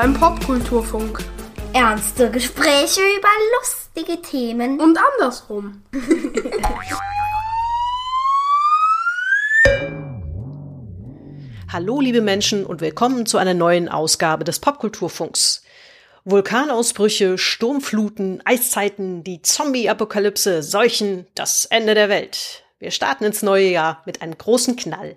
[0.00, 1.24] Beim Popkulturfunk.
[1.72, 3.28] Ernste Gespräche über
[3.58, 4.78] lustige Themen.
[4.78, 5.82] Und andersrum.
[11.72, 15.64] Hallo liebe Menschen und willkommen zu einer neuen Ausgabe des Popkulturfunks.
[16.24, 22.62] Vulkanausbrüche, Sturmfluten, Eiszeiten, die Zombie-Apokalypse, Seuchen, das Ende der Welt.
[22.78, 25.16] Wir starten ins neue Jahr mit einem großen Knall.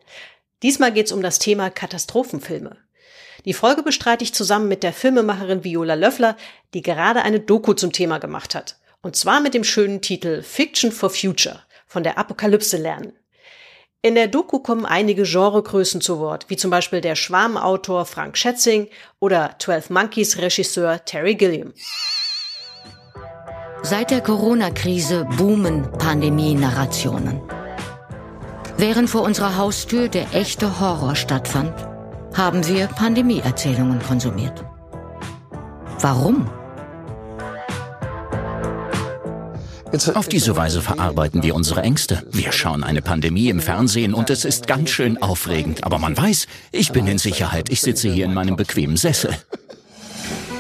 [0.64, 2.78] Diesmal geht's um das Thema Katastrophenfilme.
[3.46, 6.38] Die Folge bestreite ich zusammen mit der Filmemacherin Viola Löffler,
[6.74, 8.78] die gerade eine Doku zum Thema gemacht hat.
[9.02, 13.14] Und zwar mit dem schönen Titel Fiction for Future von der Apokalypse lernen.
[14.04, 18.88] In der Doku kommen einige Genregrößen zu Wort, wie zum Beispiel der Schwarmautor Frank Schätzing
[19.20, 21.74] oder 12 Monkeys Regisseur Terry Gilliam.
[23.84, 27.42] Seit der Corona-Krise boomen Pandemie-Narrationen.
[28.78, 31.91] Während vor unserer Haustür der echte Horror stattfand,
[32.34, 34.64] haben wir Pandemie-Erzählungen konsumiert.
[36.00, 36.50] Warum?
[40.14, 42.24] Auf diese Weise verarbeiten wir unsere Ängste.
[42.32, 45.84] Wir schauen eine Pandemie im Fernsehen und es ist ganz schön aufregend.
[45.84, 47.70] Aber man weiß, ich bin in Sicherheit.
[47.70, 49.36] Ich sitze hier in meinem bequemen Sessel.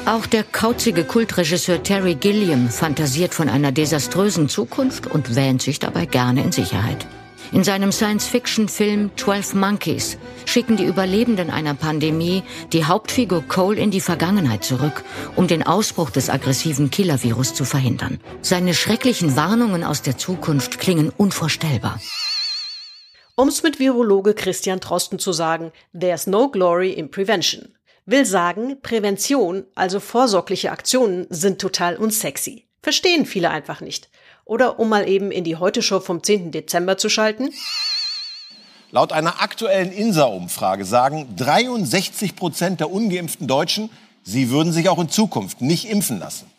[0.06, 6.06] Auch der kauzige Kultregisseur Terry Gilliam fantasiert von einer desaströsen Zukunft und wähnt sich dabei
[6.06, 7.08] gerne in Sicherheit.
[7.54, 14.00] In seinem Science-Fiction-Film 12 Monkeys schicken die Überlebenden einer Pandemie die Hauptfigur Cole in die
[14.00, 15.04] Vergangenheit zurück,
[15.36, 18.22] um den Ausbruch des aggressiven Killer-Virus zu verhindern.
[18.42, 22.00] Seine schrecklichen Warnungen aus der Zukunft klingen unvorstellbar.
[23.36, 27.76] Um's mit Virologe Christian Trosten zu sagen, there's no glory in prevention.
[28.06, 32.68] Will sagen, Prävention, also vorsorgliche Aktionen, sind total unsexy.
[32.81, 34.09] Verstehen viele einfach nicht.
[34.51, 36.51] Oder um mal eben in die Heute-Show vom 10.
[36.51, 37.53] Dezember zu schalten.
[38.91, 43.89] Laut einer aktuellen INSA-Umfrage sagen 63 Prozent der ungeimpften Deutschen,
[44.23, 46.51] sie würden sich auch in Zukunft nicht impfen lassen.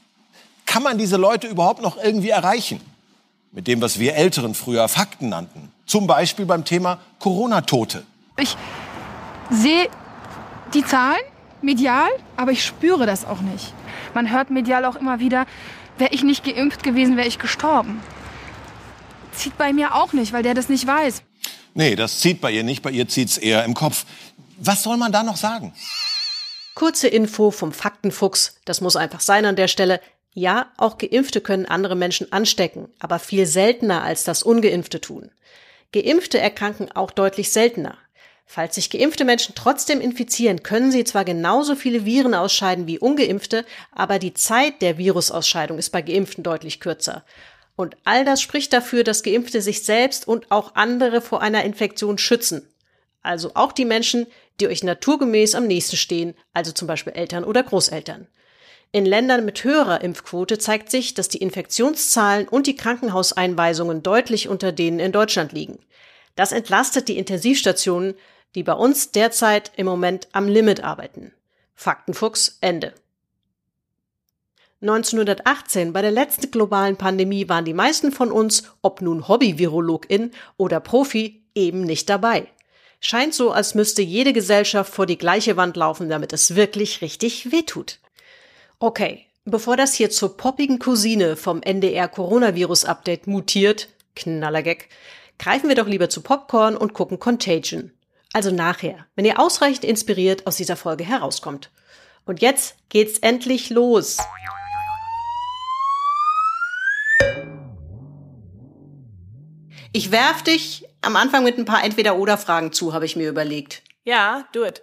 [0.64, 2.80] Kann man diese Leute überhaupt noch irgendwie erreichen?
[3.50, 5.70] Mit dem, was wir Älteren früher Fakten nannten.
[5.84, 8.04] Zum Beispiel beim Thema Corona-Tote.
[8.38, 8.56] Ich
[9.50, 9.90] sehe
[10.72, 11.20] die Zahlen
[11.60, 13.74] medial, aber ich spüre das auch nicht.
[14.14, 15.44] Man hört medial auch immer wieder,
[16.02, 18.02] Wäre ich nicht geimpft gewesen, wäre ich gestorben.
[19.32, 21.22] Zieht bei mir auch nicht, weil der das nicht weiß.
[21.74, 24.04] Nee, das zieht bei ihr nicht, bei ihr zieht's eher im Kopf.
[24.58, 25.72] Was soll man da noch sagen?
[26.74, 30.00] Kurze Info vom Faktenfuchs, das muss einfach sein an der Stelle.
[30.32, 35.30] Ja, auch Geimpfte können andere Menschen anstecken, aber viel seltener als das Ungeimpfte tun.
[35.92, 37.96] Geimpfte erkranken auch deutlich seltener.
[38.54, 43.64] Falls sich geimpfte Menschen trotzdem infizieren, können sie zwar genauso viele Viren ausscheiden wie ungeimpfte,
[43.92, 47.24] aber die Zeit der Virusausscheidung ist bei geimpften deutlich kürzer.
[47.76, 52.18] Und all das spricht dafür, dass Geimpfte sich selbst und auch andere vor einer Infektion
[52.18, 52.68] schützen.
[53.22, 54.26] Also auch die Menschen,
[54.60, 58.26] die euch naturgemäß am nächsten stehen, also zum Beispiel Eltern oder Großeltern.
[58.92, 64.72] In Ländern mit höherer Impfquote zeigt sich, dass die Infektionszahlen und die Krankenhauseinweisungen deutlich unter
[64.72, 65.78] denen in Deutschland liegen.
[66.36, 68.14] Das entlastet die Intensivstationen,
[68.54, 71.32] die bei uns derzeit im Moment am Limit arbeiten.
[71.74, 72.94] Faktenfuchs Ende.
[74.82, 80.80] 1918, bei der letzten globalen Pandemie, waren die meisten von uns, ob nun Hobby-Virologin oder
[80.80, 82.48] Profi, eben nicht dabei.
[82.98, 87.52] Scheint so, als müsste jede Gesellschaft vor die gleiche Wand laufen, damit es wirklich richtig
[87.52, 87.98] wehtut.
[88.78, 94.88] Okay, bevor das hier zur poppigen Cousine vom NDR Coronavirus Update mutiert, Knallergag,
[95.38, 97.92] greifen wir doch lieber zu Popcorn und gucken Contagion.
[98.32, 101.70] Also nachher, wenn ihr ausreichend inspiriert aus dieser Folge herauskommt.
[102.24, 104.18] Und jetzt geht's endlich los.
[109.92, 113.82] Ich werf dich am Anfang mit ein paar Entweder-Oder-Fragen zu, habe ich mir überlegt.
[114.04, 114.82] Ja, do it.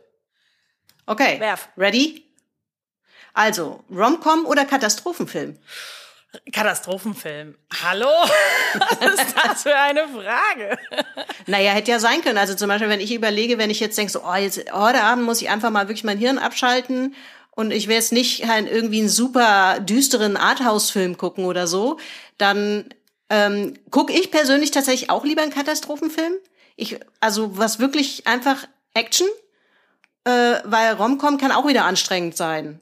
[1.08, 1.40] Okay.
[1.40, 1.70] Werf.
[1.76, 2.26] Ready?
[3.34, 5.58] Also, Romcom oder Katastrophenfilm?
[6.52, 7.56] Katastrophenfilm.
[7.84, 8.08] Hallo?
[8.74, 10.78] Was ist das für eine Frage?
[11.48, 12.38] Naja, hätte ja sein können.
[12.38, 15.26] Also zum Beispiel, wenn ich überlege, wenn ich jetzt denke, so, oh, jetzt, heute Abend
[15.26, 17.16] muss ich einfach mal wirklich mein Hirn abschalten
[17.52, 21.98] und ich will jetzt nicht halt irgendwie einen super düsteren Arthouse-Film gucken oder so,
[22.38, 22.94] dann
[23.30, 26.34] ähm, gucke ich persönlich tatsächlich auch lieber einen Katastrophenfilm.
[26.76, 29.28] Ich, also was wirklich einfach Action,
[30.26, 32.82] äh, weil Romcom kann auch wieder anstrengend sein.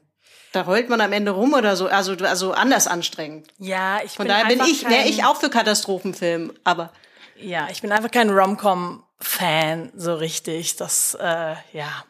[0.52, 3.48] Da heult man am Ende rum oder so, also also anders anstrengend.
[3.58, 6.92] Ja, ich Von bin daher bin ich, wäre ich auch für Katastrophenfilm, aber
[7.36, 10.76] Ja, ich bin einfach kein Rom-Com-Fan so richtig.
[10.76, 12.04] Das, äh, ja.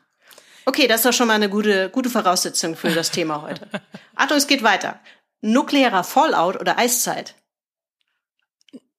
[0.67, 3.69] okay, das ist doch schon mal eine gute gute Voraussetzung für das Thema heute.
[4.15, 5.01] Achtung, es geht weiter.
[5.41, 7.35] Nuklearer Fallout oder Eiszeit?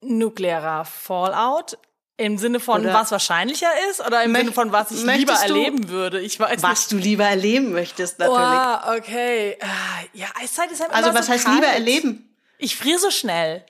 [0.02, 1.78] Nuklearer Fallout.
[2.20, 5.88] Im Sinne von, Oder- was wahrscheinlicher ist oder im Sinne von, was ich lieber erleben
[5.90, 6.20] würde?
[6.20, 8.30] Ich weiß Was du lieber erleben möchtest, nicht.
[8.30, 8.86] natürlich.
[8.88, 9.58] Oh, okay.
[9.62, 9.68] Ah,
[10.14, 11.56] Ja, Eiszeit ist halt also was so heißt kalt.
[11.56, 12.36] lieber erleben?
[12.58, 13.66] Ich friere so schnell.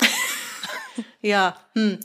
[1.22, 1.98] Ja, hm.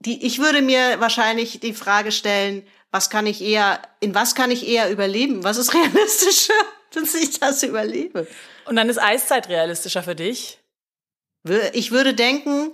[0.00, 4.50] Die, ich würde mir wahrscheinlich die Frage stellen, was kann ich eher, in was kann
[4.50, 5.42] ich eher überleben?
[5.42, 6.52] Was ist realistischer,
[6.94, 8.26] dass ich das überlebe?
[8.66, 10.58] Und dann ist Eiszeit realistischer für dich.
[11.72, 12.72] Ich würde denken,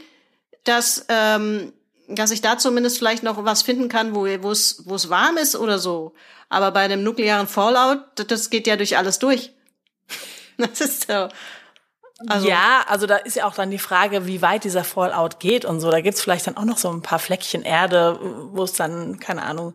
[0.65, 1.73] dass, ähm,
[2.09, 5.56] dass ich da zumindest vielleicht noch was finden kann, wo, es, wo es warm ist
[5.56, 6.12] oder so.
[6.49, 9.53] Aber bei einem nuklearen Fallout, das- das geht ja durch alles durch.
[10.56, 11.29] Das ist so.
[12.29, 15.65] Also, ja, also da ist ja auch dann die Frage, wie weit dieser Fallout geht
[15.65, 15.91] und so.
[15.91, 18.19] Da gibt's vielleicht dann auch noch so ein paar Fleckchen Erde,
[18.53, 19.75] wo es dann, keine Ahnung,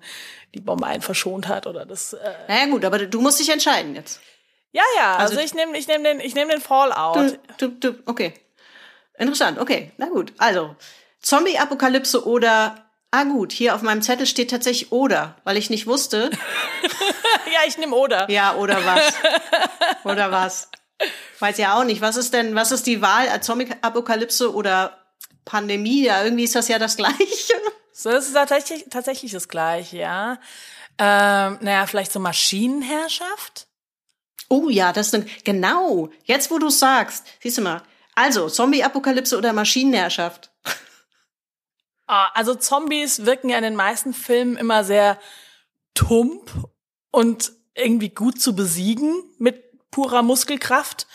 [0.55, 2.13] die Bombe einen verschont hat oder das.
[2.13, 4.21] Äh naja gut, aber du musst dich entscheiden jetzt.
[4.71, 7.37] ja, ja, also, Also- ich nehme ich nehm den, ich nehm den Fallout.
[7.57, 8.33] Du, du, du, okay.
[9.17, 9.91] Interessant, okay.
[9.97, 10.31] Na gut.
[10.37, 10.75] Also,
[11.21, 16.29] Zombie-Apokalypse oder, ah gut, hier auf meinem Zettel steht tatsächlich oder, weil ich nicht wusste.
[17.53, 18.29] ja, ich nehme oder.
[18.29, 19.13] Ja, oder was?
[20.03, 20.69] oder was?
[21.39, 22.01] Weiß ja auch nicht.
[22.01, 23.41] Was ist denn, was ist die Wahl?
[23.41, 24.97] Zombie-Apokalypse oder
[25.45, 26.03] Pandemie?
[26.03, 27.53] Ja, irgendwie ist das ja das Gleiche.
[27.91, 30.39] So, das ist tatsächlich, tatsächlich das Gleiche, ja.
[30.97, 33.67] Ähm, naja, vielleicht so Maschinenherrschaft?
[34.49, 36.09] Oh ja, das sind, genau.
[36.23, 37.81] Jetzt, wo du sagst, siehst du mal.
[38.15, 40.51] Also, Zombie-Apokalypse oder Maschinenherrschaft?
[42.11, 45.19] Ah, also Zombies wirken ja in den meisten Filmen immer sehr
[45.93, 46.51] tump
[47.11, 51.05] und irgendwie gut zu besiegen mit purer Muskelkraft.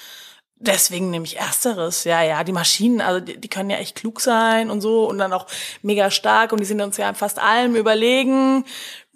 [0.54, 2.04] Deswegen nehme ich ersteres.
[2.04, 5.18] Ja, ja, die Maschinen, also die, die können ja echt klug sein und so und
[5.18, 5.48] dann auch
[5.82, 8.64] mega stark und die sind uns ja in fast allem überlegen.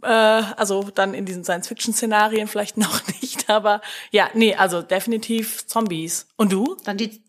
[0.02, 6.26] Äh, also dann in diesen Science-Fiction-Szenarien vielleicht noch nicht, aber ja, nee, also definitiv Zombies.
[6.36, 6.76] Und du?
[6.82, 7.22] Dann die,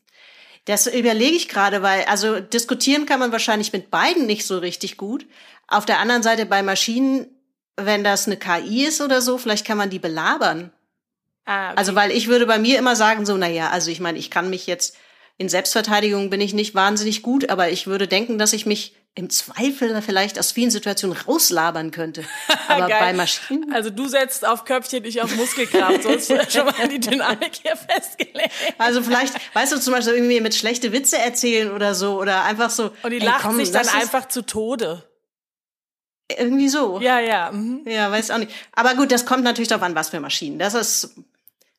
[0.70, 4.98] das überlege ich gerade, weil, also diskutieren kann man wahrscheinlich mit beiden nicht so richtig
[4.98, 5.26] gut.
[5.68, 7.26] Auf der anderen Seite bei Maschinen,
[7.76, 10.72] wenn das eine KI ist oder so, vielleicht kann man die belabern.
[11.46, 11.78] Ah, okay.
[11.78, 14.30] Also, weil ich würde bei mir immer sagen, so, na ja, also ich meine, ich
[14.30, 14.96] kann mich jetzt,
[15.38, 19.30] in Selbstverteidigung bin ich nicht wahnsinnig gut, aber ich würde denken, dass ich mich im
[19.30, 22.24] Zweifel vielleicht aus vielen Situationen rauslabern könnte.
[22.70, 23.74] Aber bei Maschinen.
[23.74, 26.04] Also du setzt auf Köpfchen, ich auf Muskelkraft.
[26.10, 28.52] So ist schon mal die Dynamik hier festgelegt.
[28.78, 32.70] Also vielleicht, weißt du, zum Beispiel irgendwie mit schlechte Witze erzählen oder so, oder einfach
[32.70, 32.92] so.
[33.04, 35.04] Und die ey, lacht komm, sich dann einfach zu Tode.
[36.30, 37.00] Irgendwie so.
[37.02, 37.52] Ja, ja.
[37.52, 37.82] Mhm.
[37.86, 38.52] Ja, weiß auch nicht.
[38.72, 40.60] Aber gut, das kommt natürlich darauf an, was für Maschinen.
[40.60, 41.16] Das ist,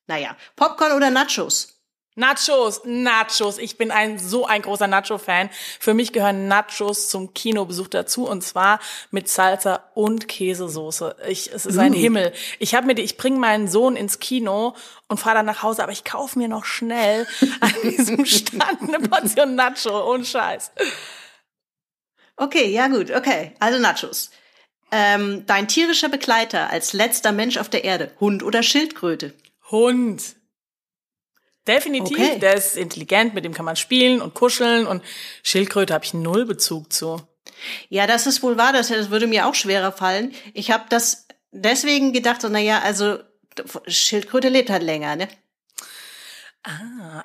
[0.06, 0.36] naja.
[0.56, 1.79] Popcorn oder Nachos?
[2.20, 3.58] Nachos, Nachos.
[3.58, 5.50] Ich bin ein so ein großer Nacho-Fan.
[5.80, 8.78] Für mich gehören Nachos zum Kinobesuch dazu und zwar
[9.10, 11.16] mit Salsa und Käsesoße.
[11.28, 12.32] Ich, es ist ein Himmel.
[12.58, 14.76] Ich habe mir die, ich bringe meinen Sohn ins Kino
[15.08, 17.26] und fahre dann nach Hause, aber ich kaufe mir noch schnell
[17.60, 20.12] an diesem Stand eine Portion Nacho.
[20.12, 20.72] Ohne Scheiß.
[22.36, 23.52] Okay, ja gut, okay.
[23.60, 24.30] Also Nachos.
[24.92, 29.32] Ähm, dein tierischer Begleiter als letzter Mensch auf der Erde, Hund oder Schildkröte?
[29.70, 30.36] Hund.
[31.68, 32.38] Definitiv, Okay.
[32.38, 35.02] der ist intelligent, mit dem kann man spielen und kuscheln und
[35.42, 37.20] Schildkröte habe ich null Bezug zu.
[37.88, 40.32] Ja, das ist wohl wahr, das, würde mir auch schwerer fallen.
[40.54, 43.18] Ich habe das deswegen gedacht, so, naja, also
[43.86, 45.28] Schildkröte lebt halt länger, ne?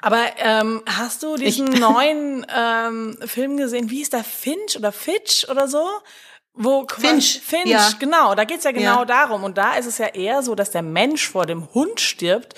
[0.02, 3.90] Aber ähm, hast du diesen neuen ähm, Film gesehen?
[3.90, 5.86] Wie ist der Finch oder Fitch oder so?
[6.54, 7.90] Wo Finch, Finch, ja.
[8.00, 8.34] genau.
[8.34, 9.06] Da geht's ja genau Ja.
[9.06, 9.44] darum.
[9.44, 12.54] Und da ist es ja eher so, dass der Mensch vor dem Hund stirbt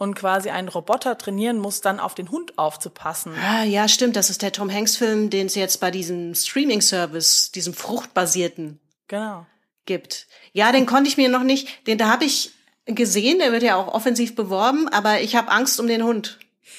[0.00, 3.34] und quasi einen Roboter trainieren muss, dann auf den Hund aufzupassen.
[3.38, 6.80] Ah, ja, stimmt, das ist der Tom Hanks Film, den es jetzt bei diesem Streaming
[6.80, 9.44] Service, diesem fruchtbasierten Genau.
[9.84, 10.26] gibt.
[10.52, 12.52] Ja, den konnte ich mir noch nicht, den da habe ich
[12.86, 16.38] gesehen, der wird ja auch offensiv beworben, aber ich habe Angst um den Hund.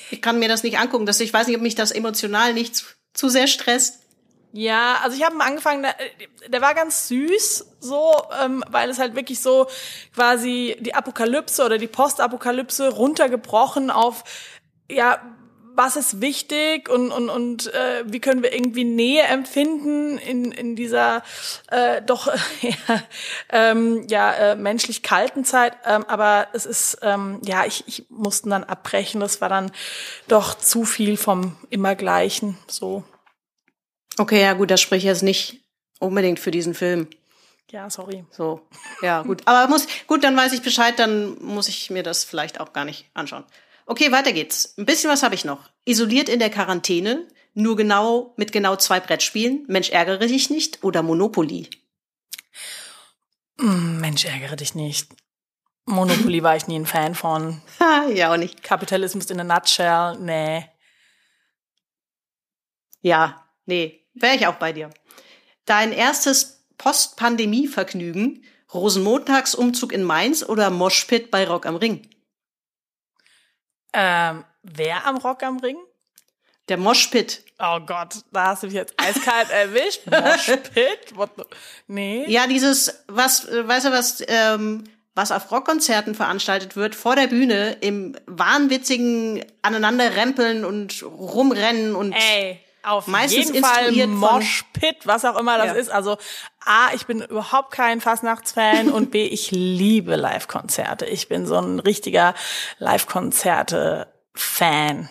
[0.09, 2.75] Ich kann mir das nicht angucken, dass ich weiß nicht, ob mich das emotional nicht
[2.75, 3.99] zu, zu sehr stresst.
[4.53, 5.95] Ja, also ich habe angefangen, der,
[6.49, 8.11] der war ganz süß, so,
[8.43, 9.67] ähm, weil es halt wirklich so
[10.13, 14.23] quasi die Apokalypse oder die Postapokalypse runtergebrochen auf,
[14.89, 15.21] ja,
[15.73, 20.75] was ist wichtig und und und äh, wie können wir irgendwie Nähe empfinden in in
[20.75, 21.23] dieser
[21.69, 22.27] äh, doch
[22.61, 23.01] ja,
[23.49, 25.73] ähm, ja äh, menschlich kalten Zeit.
[25.85, 29.21] Ähm, aber es ist ähm, ja ich ich mussten dann abbrechen.
[29.21, 29.71] Das war dann
[30.27, 33.03] doch zu viel vom immer gleichen so
[34.21, 35.63] Okay, ja gut, das spricht jetzt nicht
[35.99, 37.07] unbedingt für diesen Film.
[37.71, 38.61] ja sorry So,
[39.01, 39.41] ja gut.
[39.45, 42.85] Aber muss, gut, dann weiß ich Bescheid, dann muss ich mir das vielleicht auch gar
[42.85, 43.45] nicht anschauen.
[43.87, 44.75] Okay, weiter geht's.
[44.77, 45.71] Ein bisschen was habe ich noch.
[45.85, 49.65] Isoliert in der Quarantäne, nur genau mit genau zwei Brettspielen.
[49.67, 51.67] Mensch, ärgere dich nicht oder Monopoly.
[53.57, 55.09] Mm, Mensch, ärgere dich nicht.
[55.85, 57.59] Monopoly war ich nie ein Fan von.
[57.79, 58.61] Ha, ja auch nicht.
[58.61, 60.67] Kapitalismus in a nutshell, nee.
[63.01, 64.89] Ja, nee, wäre ich auch bei dir.
[65.65, 68.43] Dein erstes Post-Pandemie-Vergnügen?
[68.73, 72.07] Rosenmontagsumzug in Mainz oder Moshpit bei Rock am Ring?
[73.93, 75.77] Ähm, wer am Rock am Ring?
[76.69, 77.43] Der Moshpit.
[77.59, 80.01] Oh Gott, da hast du mich jetzt eiskalt erwischt.
[80.07, 81.15] Moshpit?
[81.15, 81.43] What the-
[81.87, 82.25] Nee.
[82.29, 87.73] Ja, dieses, was, weißt du was, ähm, was auf Rockkonzerten veranstaltet wird, vor der Bühne,
[87.81, 95.57] im wahnwitzigen Aneinanderrempeln und rumrennen und Ey, auf Meistens jeden Fall Moshpit, was auch immer
[95.57, 95.73] das Ja.
[95.73, 95.89] ist.
[95.89, 96.17] Also
[96.65, 101.05] A, ich bin überhaupt kein Fastnachtsfan und B, ich liebe Live-Konzerte.
[101.05, 102.33] Ich bin so ein richtiger
[102.79, 105.09] Live-Konzerte-Fan.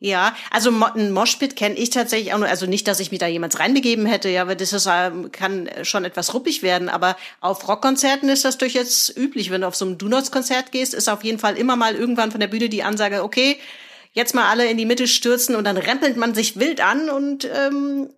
[0.00, 3.26] Ja, also ein Moshpit kenne ich tatsächlich auch nur, also nicht, dass ich mich da
[3.26, 7.66] jemals reinbegeben hätte, ja, weil das ist, ähm, kann schon etwas ruppig werden, aber auf
[7.66, 9.50] Rockkonzerten ist das durchaus üblich.
[9.50, 12.38] Wenn du auf so ein Do-Nots-Konzert gehst, ist auf jeden Fall immer mal irgendwann von
[12.38, 13.58] der Bühne die Ansage, okay,
[14.12, 17.44] jetzt mal alle in die Mitte stürzen und dann rempelt man sich wild an und
[17.52, 18.10] ähm,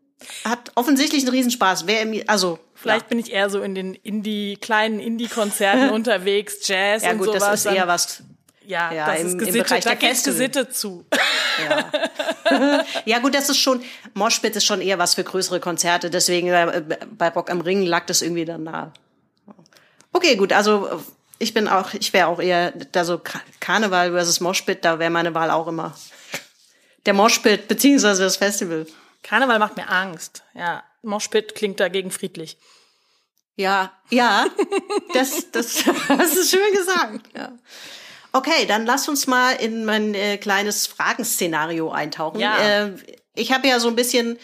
[0.44, 1.86] hat offensichtlich einen Riesenspaß.
[1.86, 7.02] Wer im, also Vielleicht bin ich eher so in den Indie, kleinen Indie-Konzerten unterwegs, Jazz
[7.04, 7.40] ja und gut, sowas.
[7.42, 8.22] das ist eher was
[8.66, 10.34] ja, ja, das im- ist gesittet, da der gibt's Festival.
[10.48, 11.04] Gesitte zu.
[13.04, 13.82] Ja gut, das ist schon,
[14.14, 16.82] Moshpit ist schon eher was für größere Konzerte, deswegen äh,
[17.16, 18.92] bei Rock am Ring lag das irgendwie dann nahe.
[20.12, 21.00] Okay, gut, also
[21.40, 25.10] ich bin auch, ich wäre auch eher da so Ka- Karneval versus Moshpit, da wäre
[25.10, 25.96] meine Wahl auch immer
[27.06, 28.86] der Moshpit beziehungsweise das Festival.
[29.22, 30.44] Karneval macht mir Angst.
[30.54, 32.58] Ja, Moshpit klingt dagegen friedlich.
[33.56, 34.46] Ja, ja,
[35.12, 37.26] das, das, das ist schön gesagt.
[37.36, 37.52] Ja.
[38.32, 42.38] Okay, dann lass uns mal in mein äh, kleines Fragenszenario eintauchen.
[42.40, 42.58] Ja.
[42.58, 42.92] Äh,
[43.34, 44.38] ich habe ja so ein bisschen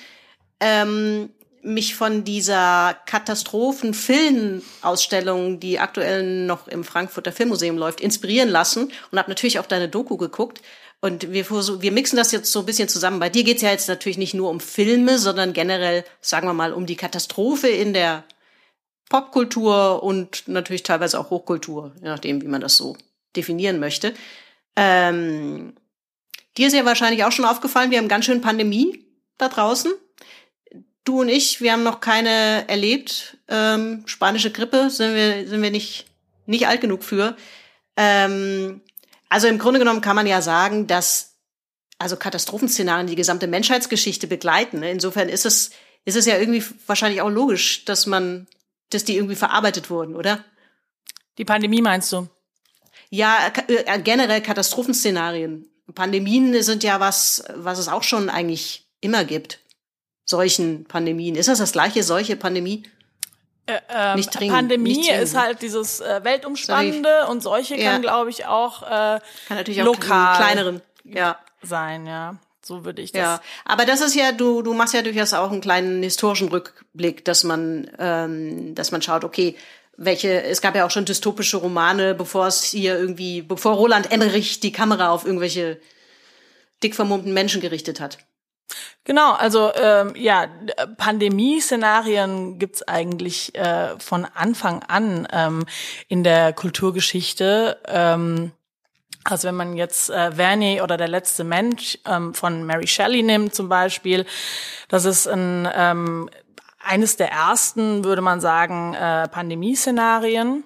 [0.60, 1.30] ähm,
[1.66, 9.30] mich von dieser Katastrophen-Film-Ausstellung, die aktuell noch im Frankfurter Filmmuseum läuft, inspirieren lassen und habe
[9.30, 10.62] natürlich auch deine Doku geguckt.
[11.00, 13.20] Und wir, wir mixen das jetzt so ein bisschen zusammen.
[13.20, 16.72] Bei dir geht's ja jetzt natürlich nicht nur um Filme, sondern generell, sagen wir mal,
[16.72, 18.24] um die Katastrophe in der
[19.08, 22.96] Popkultur und natürlich teilweise auch Hochkultur, je nachdem, wie man das so
[23.36, 24.14] definieren möchte.
[24.74, 25.74] Ähm,
[26.56, 29.04] dir ist ja wahrscheinlich auch schon aufgefallen, wir haben ganz schön Pandemie
[29.38, 29.92] da draußen.
[31.06, 33.38] Du und ich, wir haben noch keine erlebt.
[33.48, 36.06] Ähm, spanische Grippe sind wir, sind wir nicht,
[36.46, 37.36] nicht alt genug für.
[37.96, 38.82] Ähm,
[39.28, 41.36] also im Grunde genommen kann man ja sagen, dass
[41.98, 44.80] also Katastrophenszenarien die gesamte Menschheitsgeschichte begleiten.
[44.80, 44.90] ne?
[44.90, 45.70] Insofern ist es,
[46.04, 48.48] ist es ja irgendwie wahrscheinlich auch logisch, dass man,
[48.90, 50.44] dass die irgendwie verarbeitet wurden, oder?
[51.38, 52.28] Die Pandemie meinst du?
[53.10, 55.68] Ja, ka- äh, generell Katastrophenszenarien.
[55.94, 59.60] Pandemien sind ja was, was es auch schon eigentlich immer gibt.
[60.26, 61.36] Seuchen, Pandemien.
[61.36, 62.82] Ist das das gleiche, solche Pandemie?
[63.66, 67.92] Äh, ähm, Nicht dringend, Pandemie nicht ist halt dieses äh, Weltumspannende und solche Ja.
[67.92, 68.86] kann, glaube ich, auch äh,
[69.48, 70.82] Kann natürlich auch lokal kleineren.
[71.04, 71.38] Ja.
[71.62, 72.36] sein, ja.
[72.62, 73.20] So würde ich das.
[73.20, 77.24] Ja, aber das ist ja, du, du machst ja durchaus auch einen kleinen historischen Rückblick,
[77.24, 79.56] dass man, ähm, dass man schaut, okay,
[79.96, 84.58] welche, es gab ja auch schon dystopische Romane, bevor es hier irgendwie, bevor Roland Emmerich
[84.58, 85.80] die Kamera auf irgendwelche
[86.82, 88.18] dick vermummten Menschen gerichtet hat.
[89.04, 90.48] Genau, also ähm, ja,
[90.96, 95.64] Pandemie-Szenarien gibt's eigentlich äh, von Anfang an ähm,
[96.08, 97.78] in der Kulturgeschichte.
[97.86, 98.50] Ähm,
[99.22, 103.54] also wenn man jetzt äh, Verney oder der letzte Mensch ähm, von Mary Shelley nimmt
[103.54, 104.26] zum Beispiel,
[104.88, 106.28] das ist ein ähm,
[106.86, 110.64] eines der ersten, würde man sagen, äh, Pandemie-Szenarien.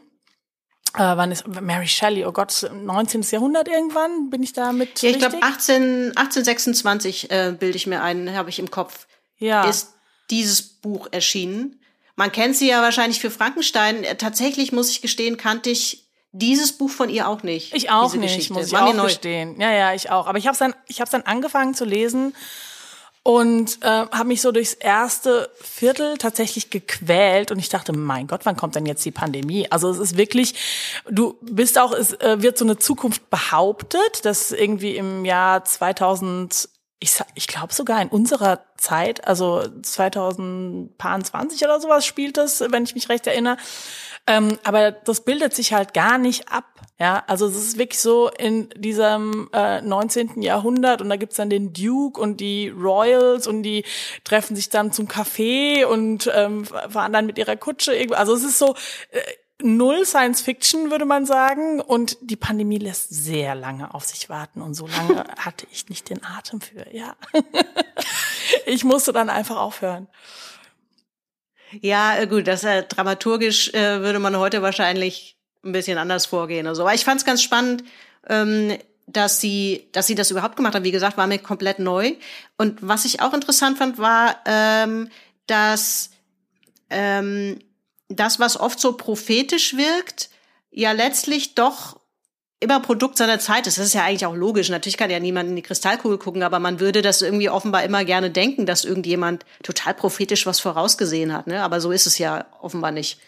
[0.94, 2.24] Äh, wann ist Mary Shelley?
[2.24, 3.22] Oh Gott, 19.
[3.30, 4.30] Jahrhundert irgendwann?
[4.30, 5.52] Bin ich da mit Ja, ich glaube richtig?
[5.54, 5.84] 18,
[6.16, 9.06] 1826 äh, bilde ich mir ein, habe ich im Kopf,
[9.38, 9.64] ja.
[9.64, 9.94] ist
[10.30, 11.80] dieses Buch erschienen.
[12.16, 14.04] Man kennt sie ja wahrscheinlich für Frankenstein.
[14.04, 17.74] Äh, Tatsächlich muss ich gestehen, kannte ich dieses Buch von ihr auch nicht.
[17.74, 18.52] Ich auch nicht, Geschichte.
[18.52, 19.04] muss ich War auch neu.
[19.04, 19.60] gestehen.
[19.60, 20.26] Ja, ja, ich auch.
[20.26, 22.34] Aber ich habe dann, ich habe dann angefangen zu lesen
[23.22, 28.46] und äh, habe mich so durchs erste Viertel tatsächlich gequält und ich dachte, mein Gott,
[28.46, 29.70] wann kommt denn jetzt die Pandemie?
[29.70, 30.54] Also es ist wirklich,
[31.10, 36.70] du bist auch, es äh, wird so eine Zukunft behauptet, dass irgendwie im Jahr 2000
[37.02, 42.94] ich, ich glaube sogar in unserer Zeit, also 2020 oder sowas spielt das, wenn ich
[42.94, 43.56] mich recht erinnere.
[44.30, 46.64] Ähm, aber das bildet sich halt gar nicht ab.
[47.00, 50.40] Ja, also es ist wirklich so in diesem äh, 19.
[50.42, 53.84] Jahrhundert und da gibt's dann den Duke und die Royals und die
[54.22, 58.14] treffen sich dann zum Café und ähm, fahren dann mit ihrer Kutsche irgendwo.
[58.14, 58.76] Also es ist so
[59.10, 59.20] äh,
[59.62, 61.80] null Science Fiction, würde man sagen.
[61.80, 66.08] Und die Pandemie lässt sehr lange auf sich warten und so lange hatte ich nicht
[66.08, 67.16] den Atem für, ja.
[68.66, 70.06] ich musste dann einfach aufhören.
[71.80, 76.66] Ja, äh, gut, das äh, dramaturgisch äh, würde man heute wahrscheinlich ein bisschen anders vorgehen.
[76.66, 77.84] Also, aber ich fand es ganz spannend,
[78.28, 80.84] ähm, dass sie, dass sie das überhaupt gemacht haben.
[80.84, 82.14] Wie gesagt, war mir komplett neu.
[82.56, 85.10] Und was ich auch interessant fand, war, ähm,
[85.46, 86.10] dass
[86.90, 87.58] ähm,
[88.08, 90.30] das, was oft so prophetisch wirkt,
[90.70, 91.99] ja letztlich doch
[92.60, 93.78] immer Produkt seiner Zeit ist.
[93.78, 94.68] Das ist ja eigentlich auch logisch.
[94.68, 98.04] Natürlich kann ja niemand in die Kristallkugel gucken, aber man würde das irgendwie offenbar immer
[98.04, 101.46] gerne denken, dass irgendjemand total prophetisch was vorausgesehen hat.
[101.46, 101.62] Ne?
[101.62, 103.18] Aber so ist es ja offenbar nicht.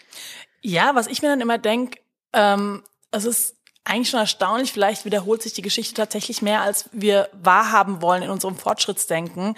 [0.61, 1.99] Ja, was ich mir dann immer denke,
[2.31, 7.27] ähm, es ist eigentlich schon erstaunlich, vielleicht wiederholt sich die Geschichte tatsächlich mehr, als wir
[7.33, 9.55] wahrhaben wollen in unserem Fortschrittsdenken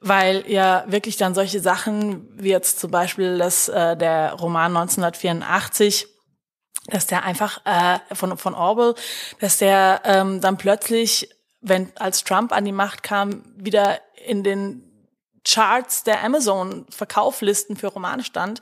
[0.00, 6.08] weil ja wirklich dann solche Sachen wie jetzt zum Beispiel das, äh, der Roman 1984,
[6.90, 8.94] dass der einfach äh, von, von Orwell,
[9.38, 11.30] dass der ähm, dann plötzlich,
[11.60, 14.82] wenn als Trump an die Macht kam, wieder in den
[15.44, 18.60] Charts der Amazon-Verkauflisten für Romane stand.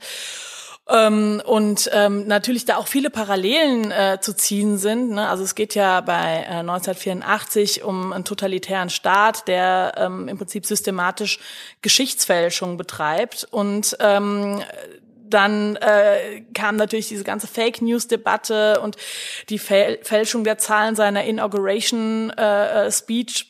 [0.89, 5.11] Ähm, und ähm, natürlich da auch viele Parallelen äh, zu ziehen sind.
[5.11, 5.29] Ne?
[5.29, 10.65] Also es geht ja bei äh, 1984 um einen totalitären Staat, der ähm, im Prinzip
[10.65, 11.39] systematisch
[11.83, 14.63] Geschichtsfälschung betreibt und ähm,
[15.29, 18.97] dann äh, kam natürlich diese ganze Fake News Debatte und
[19.49, 23.48] die Fälschung der Zahlen seiner Inauguration äh, äh Speech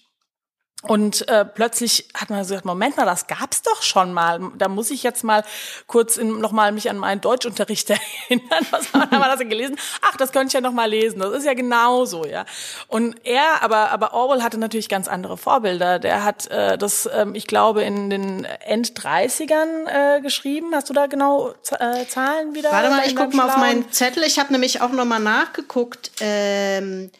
[0.81, 4.39] und äh, plötzlich hat man gesagt, Moment mal, das gab's doch schon mal.
[4.57, 5.43] Da muss ich jetzt mal
[5.87, 7.89] kurz in, noch mal mich an meinen Deutschunterricht
[8.29, 8.65] erinnern.
[8.71, 9.77] Was haben wir das denn gelesen?
[10.01, 11.19] Ach, das könnte ich ja noch mal lesen.
[11.19, 12.45] Das ist ja genauso, ja.
[12.87, 15.99] Und er, aber aber Orwell hatte natürlich ganz andere Vorbilder.
[15.99, 20.73] Der hat äh, das, ähm, ich glaube, in den End 30ern äh, geschrieben.
[20.73, 22.71] Hast du da genau äh, Zahlen wieder?
[22.71, 24.23] Warte mal, ich guck mal auf meinen Zettel.
[24.23, 26.11] Ich habe nämlich auch noch mal nachgeguckt.
[26.21, 27.11] Ähm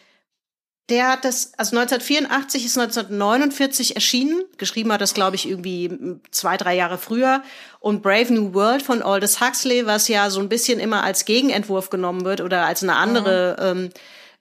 [0.90, 4.42] der hat das, also 1984 ist 1949 erschienen.
[4.58, 7.42] Geschrieben hat das, glaube ich, irgendwie zwei, drei Jahre früher.
[7.78, 11.90] Und Brave New World von Aldous Huxley, was ja so ein bisschen immer als Gegenentwurf
[11.90, 13.90] genommen wird oder als eine andere, mhm.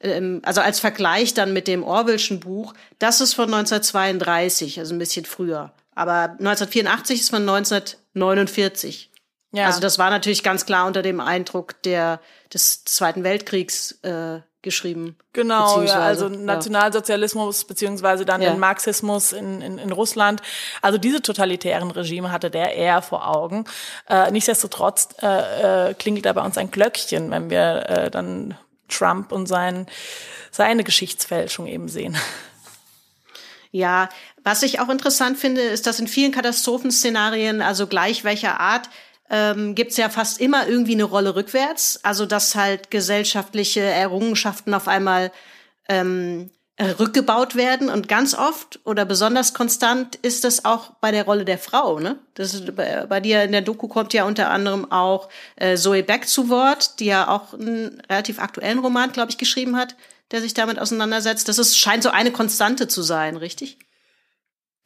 [0.01, 4.99] ähm, also als Vergleich dann mit dem Orwellschen Buch, das ist von 1932, also ein
[4.99, 5.71] bisschen früher.
[5.93, 9.08] Aber 1984 ist von 1949.
[9.51, 9.65] Ja.
[9.65, 12.19] Also das war natürlich ganz klar unter dem Eindruck der
[12.53, 15.15] des Zweiten Weltkriegs äh, geschrieben.
[15.31, 18.51] Genau, ja, also Nationalsozialismus beziehungsweise dann ja.
[18.51, 20.41] den Marxismus in, in, in Russland.
[20.81, 23.63] Also diese totalitären Regime hatte der eher vor Augen.
[24.09, 28.57] Äh, nichtsdestotrotz äh, äh, klingelt da bei uns ein Glöckchen, wenn wir äh, dann
[28.89, 29.87] Trump und sein,
[30.51, 32.17] seine Geschichtsfälschung eben sehen.
[33.71, 34.09] Ja,
[34.43, 38.89] was ich auch interessant finde, ist, dass in vielen Katastrophenszenarien, also gleich welcher Art,
[39.29, 41.99] ähm, gibt es ja fast immer irgendwie eine Rolle rückwärts.
[42.03, 45.31] Also dass halt gesellschaftliche Errungenschaften auf einmal
[45.87, 51.43] ähm, rückgebaut werden und ganz oft oder besonders konstant ist das auch bei der Rolle
[51.43, 51.99] der Frau.
[51.99, 52.17] Ne?
[52.35, 56.03] Das ist, bei, bei dir in der Doku kommt ja unter anderem auch äh, Zoe
[56.03, 59.95] Beck zu Wort, die ja auch einen relativ aktuellen Roman, glaube ich, geschrieben hat,
[60.31, 61.49] der sich damit auseinandersetzt.
[61.49, 63.77] Das ist, scheint so eine Konstante zu sein, richtig?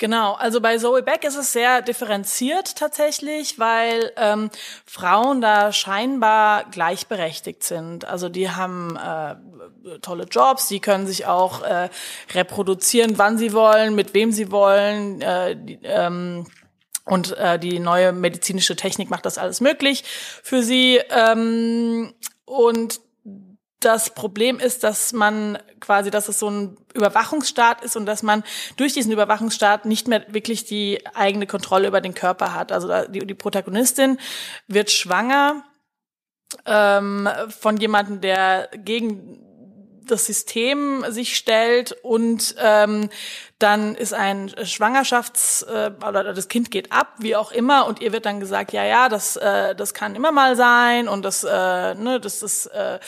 [0.03, 4.49] Genau, also bei Zoe Beck ist es sehr differenziert tatsächlich, weil ähm,
[4.85, 8.03] Frauen da scheinbar gleichberechtigt sind.
[8.03, 11.87] Also die haben äh, tolle Jobs, die können sich auch äh,
[12.33, 15.21] reproduzieren, wann sie wollen, mit wem sie wollen.
[15.21, 16.47] Äh, die, ähm,
[17.05, 20.03] und äh, die neue medizinische Technik macht das alles möglich
[20.43, 20.99] für sie.
[21.11, 22.13] Ähm,
[22.43, 22.99] und
[23.85, 28.43] das Problem ist, dass man quasi, dass es so ein Überwachungsstaat ist und dass man
[28.77, 32.71] durch diesen Überwachungsstaat nicht mehr wirklich die eigene Kontrolle über den Körper hat.
[32.71, 34.17] Also die, die Protagonistin
[34.67, 35.63] wird schwanger
[36.65, 39.39] ähm, von jemandem, der gegen
[40.05, 43.09] das System sich stellt und ähm,
[43.59, 48.11] dann ist ein Schwangerschafts äh, oder das Kind geht ab, wie auch immer, und ihr
[48.11, 51.95] wird dann gesagt, ja, ja, das äh, das kann immer mal sein und das äh,
[51.95, 52.99] ne, das ist äh,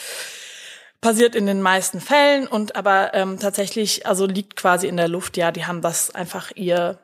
[1.05, 5.37] passiert in den meisten Fällen und aber ähm, tatsächlich, also liegt quasi in der Luft,
[5.37, 6.97] ja, die haben das einfach ihr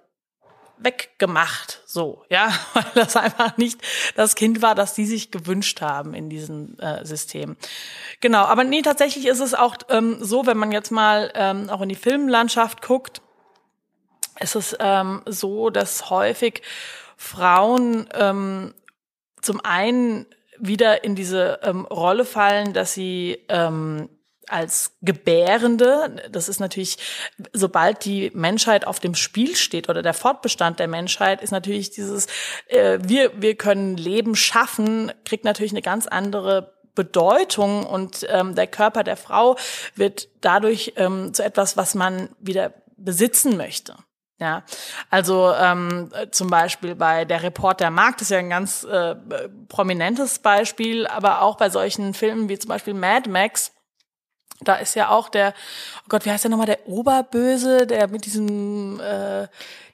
[0.80, 3.80] weggemacht, so, ja, weil das einfach nicht
[4.16, 7.58] das Kind war, das die sich gewünscht haben in diesem äh, System.
[8.22, 11.82] Genau, aber nee, tatsächlich ist es auch ähm, so, wenn man jetzt mal ähm, auch
[11.82, 13.22] in die Filmlandschaft guckt,
[14.40, 16.64] ist es ähm, so, dass häufig
[17.18, 18.74] Frauen ähm,
[19.44, 20.26] zum einen
[20.62, 24.10] wieder in diese ähm, Rolle fallen, dass sie ähm,
[24.48, 26.98] als Gebärende, das ist natürlich,
[27.54, 32.28] sobald die Menschheit auf dem Spiel steht oder der Fortbestand der Menschheit, ist natürlich dieses,
[32.68, 38.68] äh, wir, wir können Leben schaffen, kriegt natürlich eine ganz andere Bedeutung und ähm, der
[38.68, 39.56] Körper der Frau
[39.96, 43.96] wird dadurch ähm, zu etwas, was man wieder besitzen möchte.
[44.42, 44.64] Ja,
[45.12, 49.16] also ähm, zum Beispiel bei der Reporter Markt ist ja ein ganz äh,
[49.70, 53.72] prominentes Beispiel, aber auch bei solchen Filmen wie zum Beispiel Mad Max
[54.64, 55.54] Da ist ja auch der,
[56.00, 59.48] oh Gott, wie heißt der nochmal, der Oberböse, der mit diesem äh,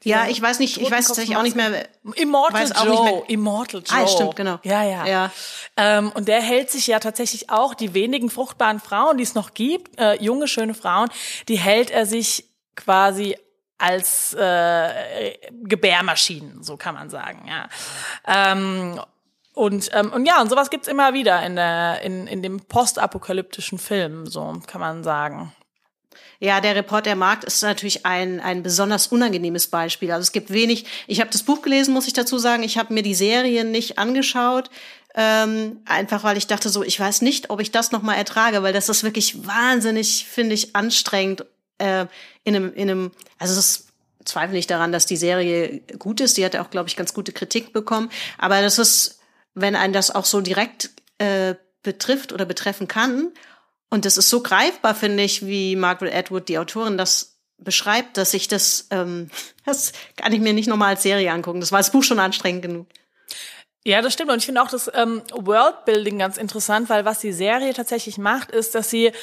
[0.03, 1.85] Ja, ich weiß nicht, ich weiß tatsächlich auch nicht mehr.
[2.15, 2.91] Immortal weiß auch Joe.
[2.91, 3.97] nicht mehr- Immortal Joe.
[4.03, 4.59] Ah, stimmt, genau.
[4.63, 5.05] Ja, ja.
[5.05, 5.31] Ja.
[5.75, 9.53] Ähm, und der hält sich ja tatsächlich auch, die wenigen fruchtbaren Frauen, die es noch
[9.53, 11.09] gibt, äh, junge, schöne Frauen,
[11.49, 12.45] die hält er sich
[12.77, 13.35] quasi
[13.77, 17.67] als äh, Gebärmaschinen, so kann man sagen, ja.
[18.27, 18.99] Ähm,
[19.53, 23.79] und, ähm, und ja, und sowas gibt's immer wieder in, der, in, in dem postapokalyptischen
[23.79, 25.51] Film, so kann man sagen.
[26.39, 30.11] Ja, der Report der Markt ist natürlich ein, ein besonders unangenehmes Beispiel.
[30.11, 32.93] Also es gibt wenig, ich habe das Buch gelesen, muss ich dazu sagen, ich habe
[32.93, 34.69] mir die Serie nicht angeschaut,
[35.15, 38.73] ähm, einfach weil ich dachte so, ich weiß nicht, ob ich das nochmal ertrage, weil
[38.73, 41.45] das ist wirklich wahnsinnig, finde ich, anstrengend
[41.77, 42.05] äh,
[42.43, 43.87] in einem, in einem, also es ist
[44.25, 47.31] zweifle nicht daran, dass die Serie gut ist, die hat auch, glaube ich, ganz gute
[47.31, 49.19] Kritik bekommen, aber das ist,
[49.53, 53.31] wenn einen das auch so direkt äh, betrifft oder betreffen kann,
[53.89, 58.33] und das ist so greifbar, finde ich, wie Margaret Atwood, die Autorin, das beschreibt, dass
[58.33, 59.29] ich das, ähm,
[59.65, 61.59] das kann ich mir nicht nochmal als Serie angucken.
[61.59, 62.87] Das war das Buch schon anstrengend genug.
[63.83, 64.31] Ja, das stimmt.
[64.31, 68.51] Und ich finde auch das ähm, Worldbuilding ganz interessant, weil was die Serie tatsächlich macht,
[68.51, 69.13] ist, dass sie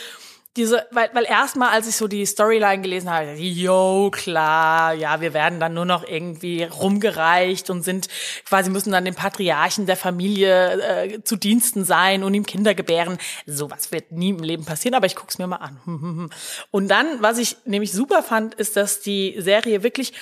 [0.56, 5.34] diese, weil, weil erstmal, als ich so die Storyline gelesen habe, yo, klar, ja, wir
[5.34, 8.08] werden dann nur noch irgendwie rumgereicht und sind
[8.44, 13.18] quasi müssen dann dem Patriarchen der Familie äh, zu Diensten sein und ihm Kinder gebären.
[13.46, 16.30] Sowas wird nie im Leben passieren, aber ich guck's mir mal an.
[16.70, 20.12] Und dann, was ich nämlich super fand, ist, dass die Serie wirklich,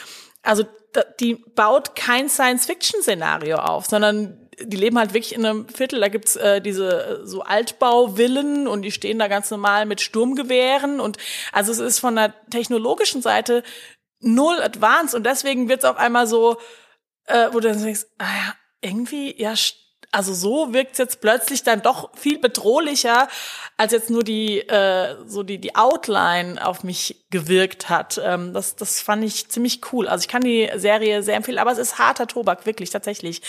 [0.42, 0.64] also
[1.20, 6.36] die baut kein Science-Fiction-Szenario auf, sondern die leben halt wirklich in einem Viertel, da gibt's
[6.36, 11.00] äh, diese äh, so Altbauvillen und die stehen da ganz normal mit Sturmgewehren.
[11.00, 11.18] Und
[11.52, 13.62] also es ist von der technologischen Seite
[14.20, 15.14] null advanced.
[15.14, 16.56] Und deswegen wird's auf einmal so,
[17.26, 19.76] äh, wo du dann denkst, ah ja, irgendwie, ja, st-
[20.12, 23.28] also so wirkt's jetzt plötzlich dann doch viel bedrohlicher,
[23.78, 28.20] als jetzt nur die äh, so die die Outline auf mich gewirkt hat.
[28.22, 30.06] Ähm, das das fand ich ziemlich cool.
[30.06, 33.42] Also ich kann die Serie sehr empfehlen, aber es ist harter Tobak wirklich tatsächlich.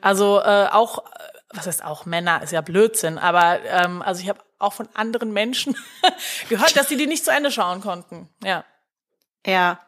[0.00, 1.02] Also äh, auch äh,
[1.50, 5.32] was heißt auch Männer ist ja Blödsinn, aber ähm, also ich habe auch von anderen
[5.32, 5.76] Menschen
[6.48, 8.28] gehört, dass sie die nicht zu Ende schauen konnten.
[8.42, 8.64] Ja.
[9.46, 9.80] Ja.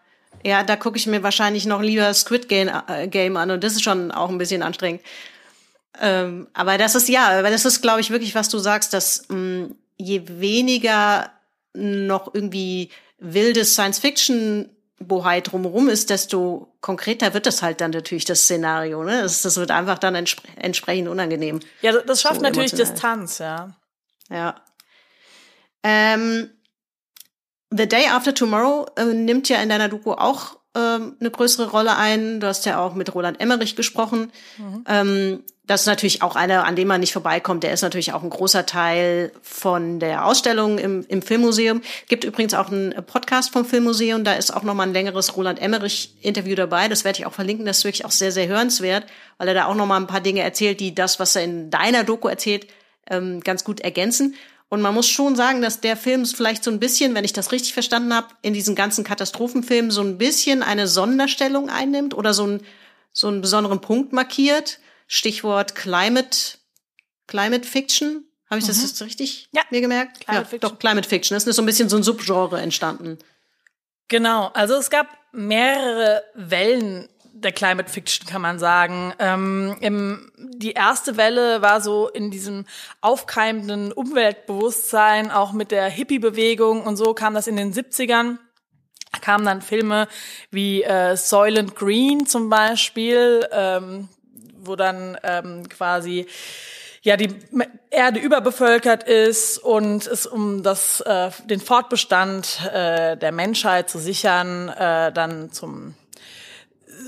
[0.45, 3.73] Ja, da gucke ich mir wahrscheinlich noch lieber Squid Game, äh, Game an und das
[3.73, 5.03] ist schon auch ein bisschen anstrengend.
[6.01, 9.23] Ähm, aber das ist ja, aber das ist, glaube ich, wirklich, was du sagst, dass
[9.29, 11.31] mh, je weniger
[11.75, 18.43] noch irgendwie wildes Science-Fiction Bohai drumherum ist, desto konkreter wird das halt dann natürlich das
[18.43, 19.05] Szenario.
[19.05, 19.23] Ne?
[19.23, 21.61] Das, das wird einfach dann entspre entsprechend unangenehm.
[21.83, 22.93] Ja, das- das schafft So natürlich emotional.
[22.95, 23.69] Distanz, ja.
[24.31, 24.55] Ja.
[25.85, 26.51] Ähm,
[27.71, 31.97] The Day After Tomorrow äh, nimmt ja in deiner Doku auch ähm, eine größere Rolle
[31.97, 32.41] ein.
[32.41, 34.33] Du hast ja auch mit Roland Emmerich gesprochen.
[34.87, 37.63] Ähm, das ist natürlich auch einer, an dem man nicht vorbeikommt.
[37.63, 41.83] Der ist natürlich auch ein großer Teil von der Ausstellung im, im Filmmuseum.
[42.09, 44.25] Gibt übrigens auch einen Podcast vom Filmmuseum.
[44.25, 46.89] Da ist auch nochmal ein längeres Roland Emmerich-Interview dabei.
[46.89, 47.67] Das werde ich auch verlinken.
[47.67, 49.05] Das ist wirklich auch sehr, sehr hörenswert,
[49.37, 52.03] weil er da auch nochmal ein paar Dinge erzählt, die das, was er in deiner
[52.03, 52.67] Doku erzählt,
[53.11, 54.37] ähm, ganz gut ergänzen.
[54.71, 57.53] Und man muss schon sagen, dass der Film vielleicht so ein bisschen, wenn ich das
[57.53, 62.47] richtig verstanden habe, in diesen ganzen Katastrophenfilmen so ein bisschen eine Sonderstellung einnimmt oder so,
[62.47, 62.63] ein,
[63.13, 64.79] so einen besonderen Punkt markiert.
[65.07, 66.59] Stichwort Climate,
[67.27, 68.25] Climate Fiction.
[68.51, 69.63] Habe ich das jetzt richtig Ja.
[69.71, 70.21] mir gemerkt?
[70.21, 70.71] Climate ja, Fiction.
[70.71, 71.35] Doch, Climate Fiction.
[71.35, 73.19] Das ist so ein bisschen so ein Subgenre entstanden.
[74.09, 77.09] Genau, also es gab mehrere Wellen
[77.41, 79.13] der Climate Fiction, kann man sagen.
[79.19, 82.67] Ähm, im, die erste Welle war so in diesem
[83.01, 88.39] aufkeimenden Umweltbewusstsein, auch mit der Hippie-Bewegung und so kam das in den 70ern.
[89.13, 90.09] Da kamen dann Filme
[90.51, 94.09] wie äh, Soylent Green zum Beispiel, ähm,
[94.59, 96.27] wo dann ähm, quasi
[97.03, 97.35] ja die
[97.91, 104.69] Erde überbevölkert ist und es um das äh, den Fortbestand äh, der Menschheit zu sichern
[104.69, 105.95] äh, dann zum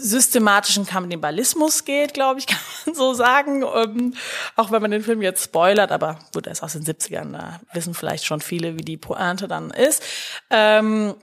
[0.01, 3.63] systematischen Kannibalismus geht, glaube ich, kann man so sagen.
[3.63, 4.15] Ähm,
[4.57, 7.61] auch wenn man den Film jetzt spoilert, aber gut, er ist aus den 70ern, da
[7.73, 10.03] wissen vielleicht schon viele, wie die Pointe dann ist.
[10.51, 11.15] Ähm,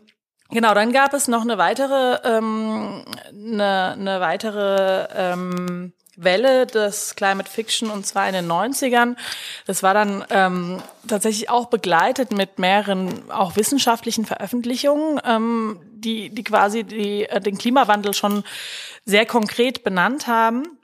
[0.50, 7.50] Genau, dann gab es noch eine weitere, ähm, eine, eine weitere ähm, Welle des Climate
[7.50, 9.16] Fiction und zwar in den 90ern.
[9.66, 16.44] Das war dann ähm, tatsächlich auch begleitet mit mehreren auch wissenschaftlichen Veröffentlichungen, ähm, die, die
[16.44, 18.44] quasi die, äh, den Klimawandel schon
[19.06, 20.77] sehr konkret benannt haben.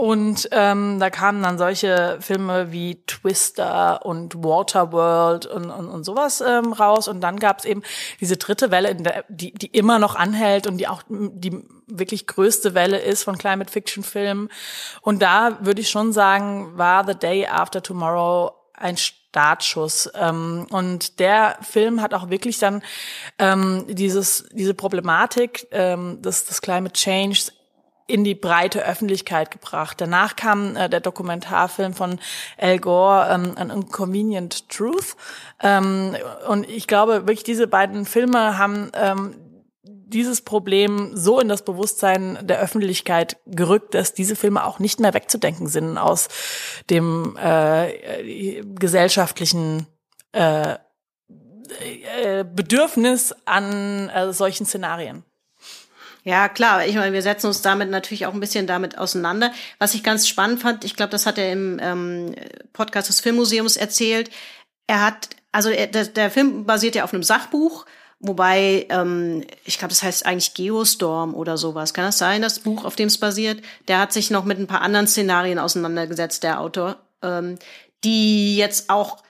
[0.00, 6.40] Und ähm, da kamen dann solche Filme wie Twister und Waterworld und, und, und sowas
[6.40, 7.06] ähm, raus.
[7.06, 7.82] Und dann gab es eben
[8.18, 12.72] diese dritte Welle, der, die, die immer noch anhält und die auch die wirklich größte
[12.72, 14.48] Welle ist von Climate Fiction Filmen.
[15.02, 20.10] Und da würde ich schon sagen, war The Day After Tomorrow ein Startschuss.
[20.14, 22.82] Ähm, und der Film hat auch wirklich dann
[23.38, 27.52] ähm, dieses, diese Problematik ähm, des, des Climate Change
[28.10, 30.00] in die breite Öffentlichkeit gebracht.
[30.00, 32.18] Danach kam äh, der Dokumentarfilm von
[32.58, 35.16] Al Gore, ähm, An Inconvenient Truth.
[35.62, 36.16] Ähm,
[36.48, 39.34] und ich glaube, wirklich diese beiden Filme haben ähm,
[39.82, 45.14] dieses Problem so in das Bewusstsein der Öffentlichkeit gerückt, dass diese Filme auch nicht mehr
[45.14, 46.28] wegzudenken sind aus
[46.90, 49.86] dem äh, gesellschaftlichen
[50.32, 50.74] äh,
[52.22, 55.24] äh, Bedürfnis an äh, solchen Szenarien.
[56.24, 56.86] Ja, klar.
[56.86, 59.52] Ich meine, wir setzen uns damit natürlich auch ein bisschen damit auseinander.
[59.78, 62.34] Was ich ganz spannend fand, ich glaube, das hat er im ähm,
[62.72, 64.30] Podcast des Filmmuseums erzählt.
[64.86, 67.86] Er hat, also er, der, der Film basiert ja auf einem Sachbuch
[68.22, 71.94] Wobei, ähm, ich glaube, das heißt eigentlich Geostorm oder sowas.
[71.94, 73.62] Kann das sein, das Buch, auf dem es basiert?
[73.88, 77.58] Der hat sich noch mit ein paar anderen Szenarien auseinandergesetzt, der Autor, ähm,
[78.04, 79.22] die jetzt auch,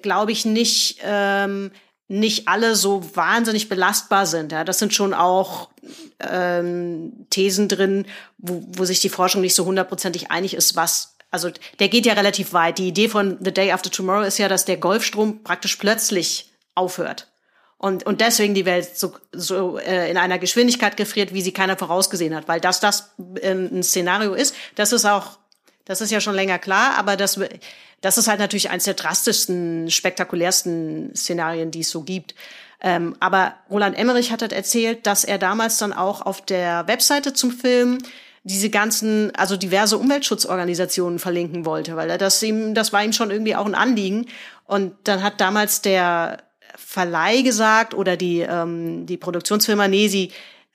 [0.00, 1.72] glaube ich, nicht, ähm,
[2.06, 4.52] nicht alle so wahnsinnig belastbar sind.
[4.52, 5.70] Ja, das sind schon auch
[6.30, 8.06] ähm, Thesen drin,
[8.38, 12.12] wo, wo sich die Forschung nicht so hundertprozentig einig ist, was also der geht ja
[12.12, 12.78] relativ weit.
[12.78, 17.26] Die Idee von The Day After Tomorrow ist ja, dass der Golfstrom praktisch plötzlich aufhört
[17.84, 21.76] und, und deswegen die Welt so, so äh, in einer Geschwindigkeit gefriert, wie sie keiner
[21.76, 22.48] vorausgesehen hat.
[22.48, 23.10] Weil dass das
[23.42, 25.38] ähm, ein Szenario ist, das ist auch,
[25.84, 27.38] das ist ja schon länger klar, aber das,
[28.00, 32.34] das ist halt natürlich eines der drastischsten, spektakulärsten Szenarien, die es so gibt.
[32.86, 37.32] Ähm, aber Roland Emmerich hat halt erzählt, dass er damals dann auch auf der Webseite
[37.32, 37.96] zum Film
[38.42, 43.30] diese ganzen, also diverse Umweltschutzorganisationen verlinken wollte, weil er das ihm, das war ihm schon
[43.30, 44.26] irgendwie auch ein Anliegen.
[44.66, 46.42] Und dann hat damals der
[46.76, 50.30] Verleih gesagt oder die, ähm, die Produktionsfirma, nee, sie,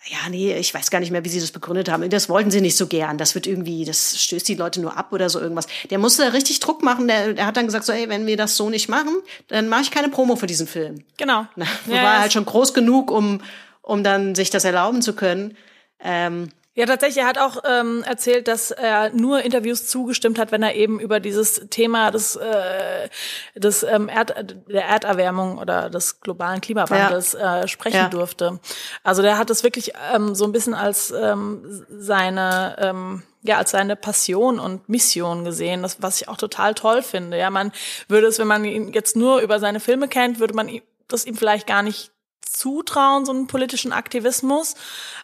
[0.06, 2.10] ja, nee, ich weiß gar nicht mehr, wie sie das begründet haben.
[2.10, 3.18] Das wollten sie nicht so gern.
[3.18, 5.68] Das wird irgendwie, das stößt die Leute nur ab oder so irgendwas.
[5.90, 7.08] Der musste richtig Druck machen.
[7.08, 9.18] Der, der hat dann gesagt so, ey, wenn wir das so nicht machen,
[9.50, 11.04] dann mache ich keine Promo für diesen Film.
[11.18, 11.46] Genau.
[11.58, 13.42] Na, ja, war halt schon groß genug, um,
[13.82, 15.58] um dann sich das erlauben zu können.
[16.00, 20.64] Ähm, ja, tatsächlich, er hat auch ähm, erzählt, dass er nur Interviews zugestimmt hat, wenn
[20.64, 23.10] er eben über dieses Thema des, äh,
[23.54, 27.64] des ähm, Erd, der Erderwärmung oder des globalen Klimawandels ja.
[27.64, 28.08] äh, sprechen ja.
[28.08, 28.62] durfte.
[29.04, 33.72] Also der hat es wirklich ähm, so ein bisschen als ähm, seine ähm, ja als
[33.72, 37.38] seine Passion und Mission gesehen, das was ich auch total toll finde.
[37.38, 37.74] Ja, man
[38.08, 41.36] würde es, wenn man ihn jetzt nur über seine Filme kennt, würde man das ihm
[41.36, 42.14] vielleicht gar nicht
[42.52, 44.76] zutrauen, so einen politischen Aktivismus.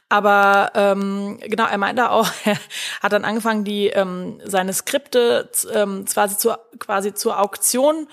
[0.10, 2.58] Aber ähm, genau, er meinte auch, er
[3.02, 8.08] hat dann angefangen, die ähm, seine Skripte ähm, quasi zur quasi zur Auktion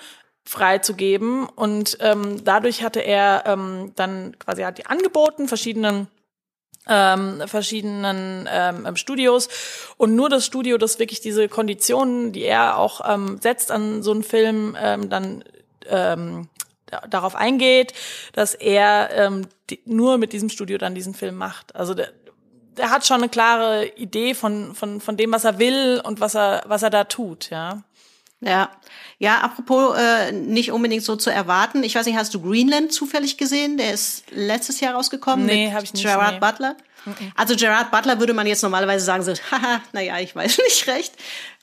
[0.45, 6.07] freizugeben und ähm, dadurch hatte er ähm, dann quasi hat die angeboten verschiedenen
[6.87, 9.47] ähm, verschiedenen ähm, Studios
[9.95, 14.11] und nur das Studio, das wirklich diese Konditionen, die er auch ähm, setzt an so
[14.11, 15.45] einen Film, ähm, dann
[15.87, 16.49] ähm,
[17.09, 17.93] darauf eingeht,
[18.33, 21.75] dass er ähm, die, nur mit diesem Studio dann diesen Film macht.
[21.75, 22.11] Also der,
[22.77, 26.35] der hat schon eine klare Idee von, von, von dem, was er will und was
[26.35, 27.83] er, was er da tut, ja.
[28.45, 28.71] Ja,
[29.19, 31.81] ja, apropos äh, nicht unbedingt so zu erwarten.
[31.83, 33.77] Ich weiß nicht, hast du Greenland zufällig gesehen?
[33.77, 36.39] Der ist letztes Jahr rausgekommen nee, mit hab ich nicht, Gerard nee.
[36.39, 36.75] Butler.
[37.35, 41.13] Also Gerard Butler würde man jetzt normalerweise sagen so, haha, naja, ich weiß nicht recht.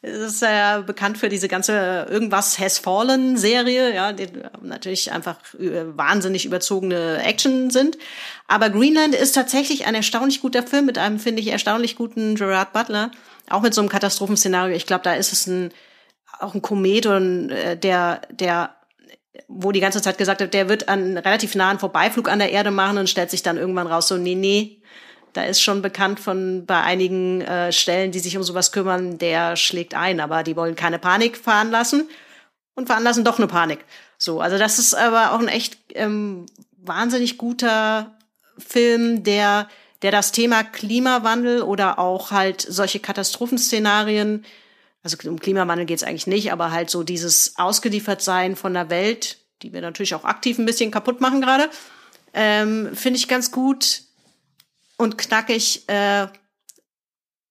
[0.02, 4.28] Es ist ja bekannt für diese ganze irgendwas has fallen Serie, ja, die
[4.62, 7.98] natürlich einfach äh, wahnsinnig überzogene Action sind.
[8.46, 12.72] Aber Greenland ist tatsächlich ein erstaunlich guter Film mit einem, finde ich, erstaunlich guten Gerard
[12.72, 13.10] Butler.
[13.48, 14.74] Auch mit so einem Katastrophenszenario.
[14.74, 15.72] Ich glaube, da ist es ein,
[16.38, 18.74] auch ein Komet und äh, der, der
[19.48, 22.70] wo die ganze Zeit gesagt hat, der wird einen relativ nahen Vorbeiflug an der Erde
[22.70, 24.80] machen und stellt sich dann irgendwann raus, so, nee, nee,
[25.32, 29.56] da ist schon bekannt von bei einigen äh, Stellen, die sich um sowas kümmern, der
[29.56, 32.08] schlägt ein, aber die wollen keine Panik fahren lassen
[32.74, 33.84] und veranlassen doch eine Panik.
[34.18, 36.46] So, also das ist aber auch ein echt ähm,
[36.78, 38.12] wahnsinnig guter
[38.58, 39.68] Film, der
[40.02, 44.44] der das Thema Klimawandel oder auch halt solche Katastrophenszenarien,
[45.02, 49.72] also um Klimawandel geht's eigentlich nicht, aber halt so dieses Ausgeliefertsein von der Welt, die
[49.72, 51.68] wir natürlich auch aktiv ein bisschen kaputt machen gerade,
[52.32, 54.02] ähm, finde ich ganz gut
[55.00, 56.26] und knackig äh,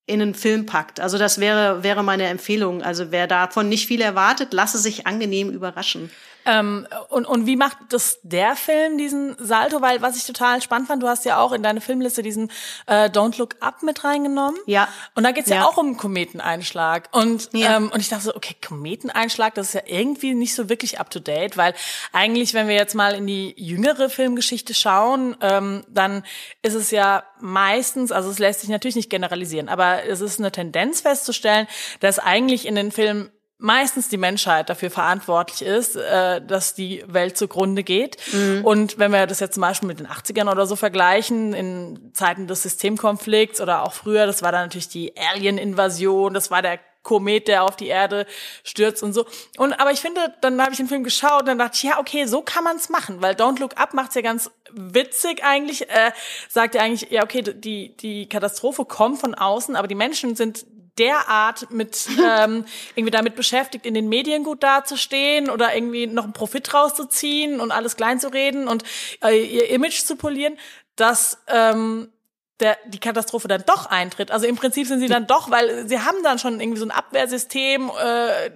[0.06, 1.00] in einen Film packt.
[1.00, 2.80] Also das wäre, wäre meine Empfehlung.
[2.82, 6.10] Also wer davon nicht viel erwartet, lasse sich angenehm überraschen.
[6.46, 9.80] Ähm, und, und wie macht das der Film, diesen Salto?
[9.80, 12.50] Weil was ich total spannend fand, du hast ja auch in deine Filmliste diesen
[12.86, 14.58] äh, Don't Look Up mit reingenommen.
[14.66, 14.88] Ja.
[15.14, 15.56] Und da geht's ja.
[15.56, 15.64] Ja.
[15.66, 17.08] auch um Kometeneinschlag.
[17.12, 17.76] Und, Ja.
[17.76, 21.56] ähm, und ich dachte so, okay, Kometeneinschlag, das ist ja irgendwie nicht so wirklich up-to-date,
[21.56, 21.74] weil
[22.12, 26.24] eigentlich, wenn wir jetzt mal in die jüngere Filmgeschichte schauen, ähm, dann
[26.62, 30.52] ist es ja meistens, also es lässt sich natürlich nicht generalisieren, aber es ist eine
[30.52, 31.66] Tendenz festzustellen,
[32.00, 37.36] dass eigentlich in den Filmen meistens die Menschheit dafür verantwortlich ist, äh, dass die Welt
[37.36, 38.16] zugrunde geht.
[38.32, 38.64] Mhm.
[38.64, 42.46] Und wenn wir das jetzt zum Beispiel mit den 80ern oder so vergleichen, in Zeiten
[42.46, 47.48] des Systemkonflikts oder auch früher, das war dann natürlich die Alien-Invasion, das war der Komet,
[47.48, 48.26] der auf die Erde
[48.62, 49.24] stürzt und so.
[49.56, 51.98] Und aber ich finde, dann habe ich den Film geschaut und dann dachte ich, ja,
[51.98, 55.88] okay, so kann man es machen, weil Don't Look Up macht's ja ganz witzig eigentlich.
[55.88, 56.12] Äh,
[56.48, 60.66] sagt ja eigentlich, ja, okay, die die Katastrophe kommt von außen, aber die Menschen sind
[60.98, 66.32] derart mit ähm, irgendwie damit beschäftigt, in den Medien gut dazustehen oder irgendwie noch einen
[66.32, 68.84] Profit rauszuziehen und alles klein zu reden und
[69.22, 70.58] äh, ihr Image zu polieren,
[70.96, 72.12] dass ähm,
[72.60, 74.30] der, die Katastrophe dann doch eintritt.
[74.30, 76.90] Also im Prinzip sind sie dann doch, weil sie haben dann schon irgendwie so ein
[76.90, 78.50] Abwehrsystem, äh,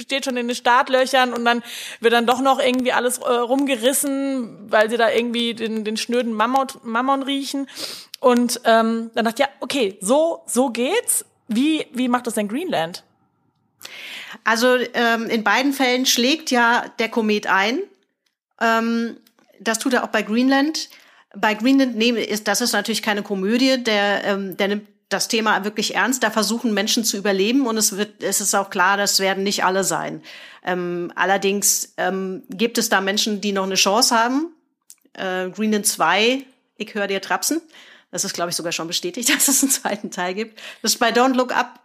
[0.00, 1.62] steht schon in den Startlöchern und dann
[2.00, 6.32] wird dann doch noch irgendwie alles äh, rumgerissen, weil sie da irgendwie den, den schnöden
[6.32, 7.68] Mammon, Mammon riechen.
[8.20, 11.24] Und ähm, dann dachte ich, ja, okay, so, so geht's.
[11.48, 13.04] Wie, wie macht das denn Greenland?
[14.44, 17.80] Also ähm, in beiden Fällen schlägt ja der Komet ein.
[18.60, 19.16] Ähm,
[19.60, 20.88] das tut er auch bei Greenland
[21.34, 25.64] bei Greenland nehmen ist, das ist natürlich keine Komödie, der, ähm, der nimmt das Thema
[25.64, 26.22] wirklich ernst.
[26.22, 29.64] Da versuchen Menschen zu überleben und es wird, es ist auch klar, das werden nicht
[29.64, 30.22] alle sein.
[30.64, 34.52] Ähm, allerdings ähm, gibt es da Menschen, die noch eine Chance haben.
[35.14, 36.44] Äh, Greenland 2,
[36.76, 37.62] ich höre dir trapsen.
[38.10, 40.58] Das ist, glaube ich, sogar schon bestätigt, dass es einen zweiten Teil gibt.
[40.82, 41.80] Das ist bei Don't Look Up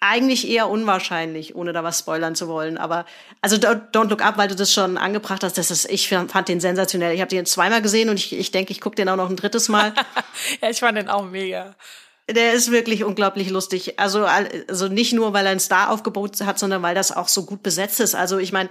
[0.00, 2.76] eigentlich eher unwahrscheinlich, ohne da was spoilern zu wollen.
[2.76, 3.06] Aber
[3.40, 6.60] also Don't Look Up, weil du das schon angebracht hast, das ist, ich fand den
[6.60, 7.14] sensationell.
[7.14, 9.36] Ich habe den zweimal gesehen und ich, ich denke, ich gucke den auch noch ein
[9.36, 9.94] drittes Mal.
[10.62, 11.74] ja, ich fand den auch mega.
[12.28, 13.98] Der ist wirklich unglaublich lustig.
[13.98, 17.62] Also, also nicht nur, weil er ein Star-Aufgebot hat, sondern weil das auch so gut
[17.62, 18.14] besetzt ist.
[18.14, 18.68] Also ich meine,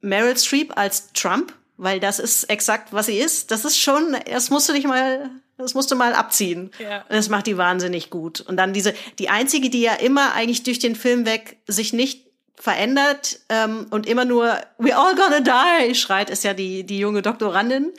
[0.00, 3.50] Meryl Streep als Trump, weil das ist exakt, was sie ist.
[3.50, 6.70] Das ist schon, das musst du dich mal das musst du mal abziehen.
[6.78, 7.02] Ja.
[7.02, 8.40] Und das macht die wahnsinnig gut.
[8.40, 12.26] Und dann diese, die einzige, die ja immer eigentlich durch den Film weg sich nicht
[12.54, 17.22] verändert ähm, und immer nur We all gonna die schreit, ist ja die, die junge
[17.22, 17.92] Doktorandin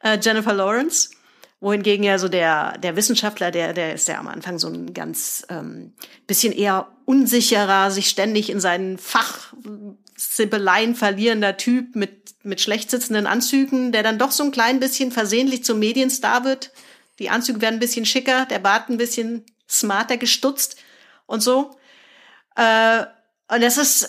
[0.00, 1.10] äh, Jennifer Lawrence.
[1.60, 5.46] Wohingegen ja so der, der Wissenschaftler, der, der ist ja am Anfang so ein ganz
[5.48, 5.94] ähm,
[6.26, 13.90] bisschen eher unsicherer, sich ständig in seinen Fachsibbeleien verlierender Typ mit, mit schlecht sitzenden Anzügen,
[13.90, 16.72] der dann doch so ein klein bisschen versehentlich zum Medienstar wird.
[17.18, 20.76] Die Anzüge werden ein bisschen schicker, der Bart ein bisschen smarter gestutzt
[21.26, 21.76] und so.
[22.56, 23.04] Äh,
[23.48, 24.08] und das ist,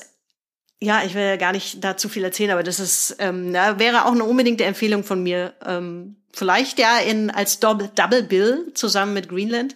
[0.80, 4.06] ja, ich will ja gar nicht da zu viel erzählen, aber das ist, ähm, wäre
[4.06, 5.54] auch eine unbedingte Empfehlung von mir.
[5.66, 9.76] Ähm, vielleicht ja in als Double Bill zusammen mit Greenland.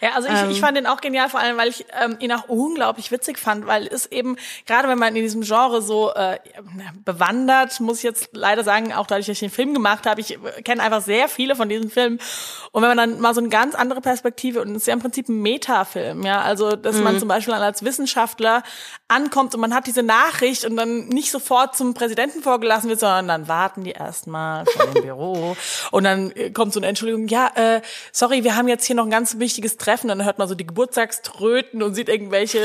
[0.00, 2.32] Ja, also ich, ähm, ich fand den auch genial, vor allem, weil ich ähm, ihn
[2.32, 6.38] auch unglaublich witzig fand, weil es eben, gerade wenn man in diesem Genre so äh,
[7.04, 10.38] bewandert, muss ich jetzt leider sagen, auch dadurch, dass ich den Film gemacht habe, ich
[10.64, 12.20] kenne einfach sehr viele von diesen Filmen.
[12.72, 15.00] Und wenn man dann mal so eine ganz andere Perspektive, und es ist ja im
[15.00, 17.04] Prinzip ein Metafilm, ja, also dass mhm.
[17.04, 18.62] man zum Beispiel als Wissenschaftler
[19.08, 23.26] ankommt und man hat diese Nachricht und dann nicht sofort zum Präsidenten vorgelassen wird, sondern
[23.26, 25.56] dann warten die erstmal vor dem Büro
[25.90, 27.80] und dann äh, kommt so eine Entschuldigung, ja, äh,
[28.12, 30.66] sorry, wir haben jetzt hier noch ein ganz wichtiges treffen, dann hört man so die
[30.66, 32.60] Geburtstagströten und sieht irgendwelche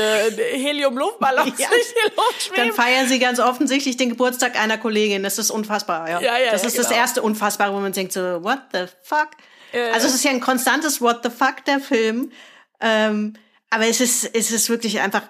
[0.52, 1.68] Helium-Luftballons ja.
[1.68, 2.68] durch die Luft schweben.
[2.68, 5.22] Dann feiern sie ganz offensichtlich den Geburtstag einer Kollegin.
[5.22, 6.20] Das ist unfassbar, ja.
[6.20, 6.90] ja, ja das ist ja, genau.
[6.90, 9.30] das erste Unfassbare, wo man denkt so, what the fuck?
[9.72, 12.30] Äh, also es ist ja ein konstantes What the fuck, der Film.
[12.80, 13.34] Ähm,
[13.70, 15.22] aber es ist, es ist wirklich einfach,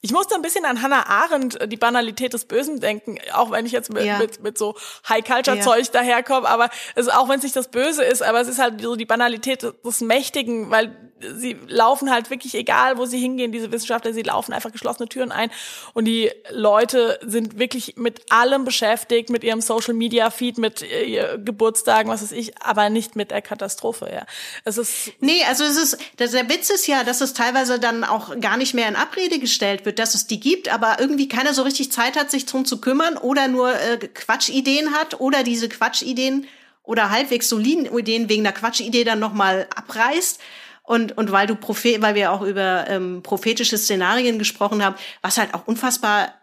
[0.00, 3.66] ich musste ein bisschen an Hannah Arendt, äh, die Banalität des Bösen denken, auch wenn
[3.66, 4.18] ich jetzt mit, ja.
[4.18, 4.76] mit, mit so
[5.08, 5.92] High-Culture-Zeug ja.
[5.92, 8.96] daherkomme, aber es auch wenn es nicht das Böse ist, aber es ist halt so
[8.96, 14.12] die Banalität des Mächtigen, weil sie laufen halt wirklich, egal wo sie hingehen, diese Wissenschaftler,
[14.12, 15.50] sie laufen einfach geschlossene Türen ein
[15.94, 22.22] und die Leute sind wirklich mit allem beschäftigt, mit ihrem Social-Media-Feed, mit ihr Geburtstagen, was
[22.22, 24.26] weiß ich, aber nicht mit der Katastrophe, ja.
[24.64, 25.12] Es ist...
[25.20, 28.74] Nee, also es ist, der Witz ist ja, dass es teilweise dann auch gar nicht
[28.74, 31.92] mehr in Abrede gestellt wird, wird, dass es die gibt, aber irgendwie keiner so richtig
[31.92, 36.46] Zeit hat, sich drum zu kümmern oder nur äh, Quatschideen hat oder diese Quatschideen
[36.82, 40.40] oder halbwegs soliden Ideen wegen der Quatschidee dann nochmal abreißt.
[40.82, 45.38] Und, und weil du Prophet, weil wir auch über ähm, prophetische Szenarien gesprochen haben, was
[45.38, 46.34] halt auch unfassbar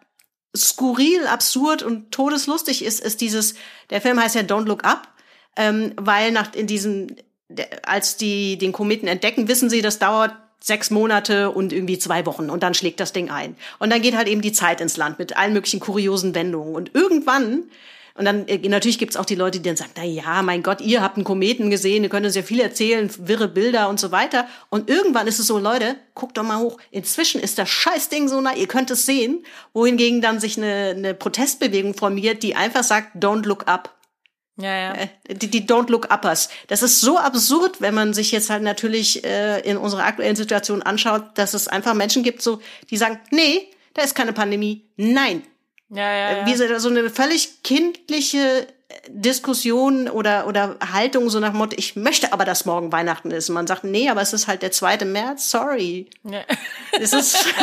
[0.55, 3.55] skurril, absurd und todeslustig ist, ist dieses,
[3.89, 5.07] der Film heißt ja Don't Look Up,
[5.55, 7.15] ähm, weil nach in diesem,
[7.83, 12.49] als die den Kometen entdecken, wissen sie, das dauert sechs Monate und irgendwie zwei Wochen
[12.49, 13.55] und dann schlägt das Ding ein.
[13.79, 16.75] Und dann geht halt eben die Zeit ins Land mit allen möglichen kuriosen Wendungen.
[16.75, 17.63] Und irgendwann,
[18.19, 20.81] und dann äh, natürlich gibt's auch die Leute, die dann sagen, na ja, mein Gott,
[20.81, 24.11] ihr habt einen Kometen gesehen, ihr könnt uns ja viel erzählen, wirre Bilder und so
[24.11, 24.45] weiter.
[24.69, 26.77] Und irgendwann ist es so, Leute, guckt doch mal hoch.
[26.91, 29.45] Inzwischen ist das Scheißding so nah, ihr könnt es sehen.
[29.71, 33.97] Wohingegen dann sich eine, eine Protestbewegung formiert, die einfach sagt, don't look up.
[34.57, 34.93] Ja, ja.
[34.95, 36.49] Äh, die, die Don't Look Uppers.
[36.67, 40.81] Das ist so absurd, wenn man sich jetzt halt natürlich äh, in unserer aktuellen Situation
[40.81, 42.59] anschaut, dass es einfach Menschen gibt, so
[42.89, 44.89] die sagen, nee, da ist keine Pandemie.
[44.97, 45.43] Nein.
[45.89, 46.45] Ja, ja, ja.
[46.45, 48.67] Wie so so eine völlig kindliche
[49.07, 53.49] Diskussion oder, oder Haltung so nach Motto, ich möchte aber, dass morgen Weihnachten ist.
[53.49, 55.05] Und man sagt, nee, aber es ist halt der 2.
[55.05, 56.09] März, sorry.
[56.23, 56.41] Ja.
[56.99, 57.37] Es ist,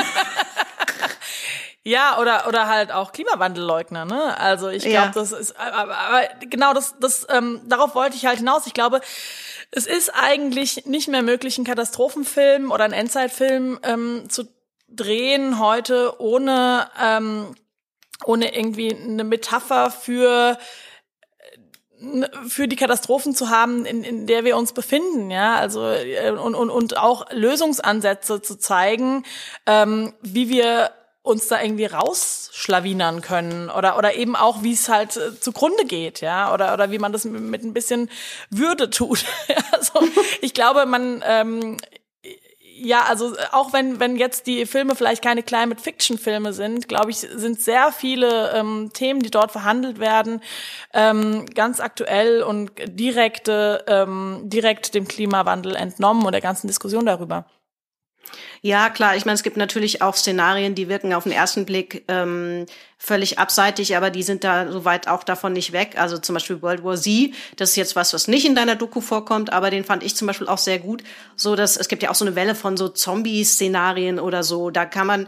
[1.83, 4.37] Ja, oder oder halt auch Klimawandelleugner, ne?
[4.41, 5.13] Also ich glaube, Ja.
[5.15, 8.67] das ist aber, aber genau das das ähm, darauf wollte ich halt hinaus.
[8.67, 9.01] Ich glaube,
[9.71, 14.49] es ist eigentlich nicht mehr möglich, einen Katastrophenfilm oder einen Endzeitfilm ähm, zu
[14.89, 17.55] drehen heute ohne ähm,
[18.25, 20.59] ohne irgendwie eine Metapher für
[22.47, 26.55] für die Katastrophen zu haben, in, in der wir uns befinden, ja, also äh, und,
[26.55, 29.25] und, und auch Lösungsansätze zu zeigen,
[29.65, 30.91] ähm, wie wir
[31.23, 36.21] uns da irgendwie rausschlawinern können oder oder eben auch wie es halt äh, zugrunde geht,
[36.21, 38.11] ja, oder oder wie man das mit, mit ein bisschen
[38.51, 39.25] Würde tut.
[39.73, 40.01] also
[40.43, 41.79] ich glaube, man ähm,
[42.79, 47.11] ja, also auch wenn wenn jetzt die Filme vielleicht keine Climate Fiction Filme sind, glaube
[47.11, 50.41] ich, sind sehr viele ähm, Themen, die dort verhandelt werden,
[50.93, 57.47] ähm, ganz aktuell und direkte ähm, direkt dem Klimawandel entnommen und der ganzen Diskussion darüber.
[58.63, 59.17] Ja, klar.
[59.17, 62.67] Ich meine, es gibt natürlich auch Szenarien, die wirken auf den ersten Blick ähm,
[62.99, 65.95] völlig abseitig, aber die sind da soweit auch davon nicht weg.
[65.97, 69.01] Also zum Beispiel World War Z, das ist jetzt was, was nicht in deiner Doku
[69.01, 71.03] vorkommt, aber den fand ich zum Beispiel auch sehr gut.
[71.37, 74.71] So, dass es gibt ja auch so eine Welle von so Zombie-Szenarien oder so.
[74.71, 75.27] Da kann man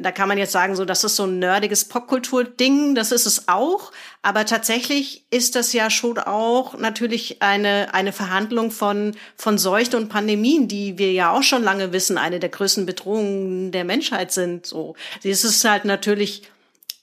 [0.00, 3.48] da kann man jetzt sagen, so, das ist so ein nerdiges Popkultur-Ding, das ist es
[3.48, 3.92] auch.
[4.22, 10.08] Aber tatsächlich ist das ja schon auch natürlich eine, eine Verhandlung von, von Seuchen und
[10.08, 14.66] Pandemien, die wir ja auch schon lange wissen, eine der größten Bedrohungen der Menschheit sind,
[14.66, 14.96] so.
[15.22, 16.42] Es ist halt natürlich,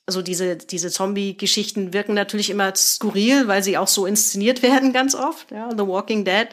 [0.06, 5.16] also diese, diese Zombie-Geschichten wirken natürlich immer skurril, weil sie auch so inszeniert werden ganz
[5.16, 5.52] oft.
[5.52, 6.50] Ja, The Walking Dead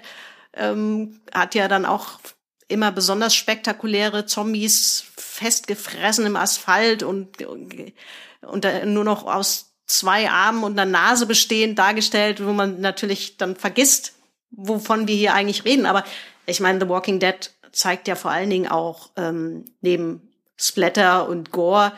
[0.54, 2.20] ähm, hat ja dann auch
[2.68, 10.64] immer besonders spektakuläre Zombies festgefressen im Asphalt und, und da nur noch aus zwei Armen
[10.64, 14.14] und einer Nase bestehend dargestellt, wo man natürlich dann vergisst,
[14.50, 15.86] wovon wir hier eigentlich reden.
[15.86, 16.04] Aber
[16.46, 21.52] ich meine, The Walking Dead zeigt ja vor allen Dingen auch ähm, neben Splatter und
[21.52, 21.92] Gore,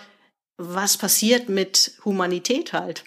[0.56, 3.04] was passiert mit Humanität halt.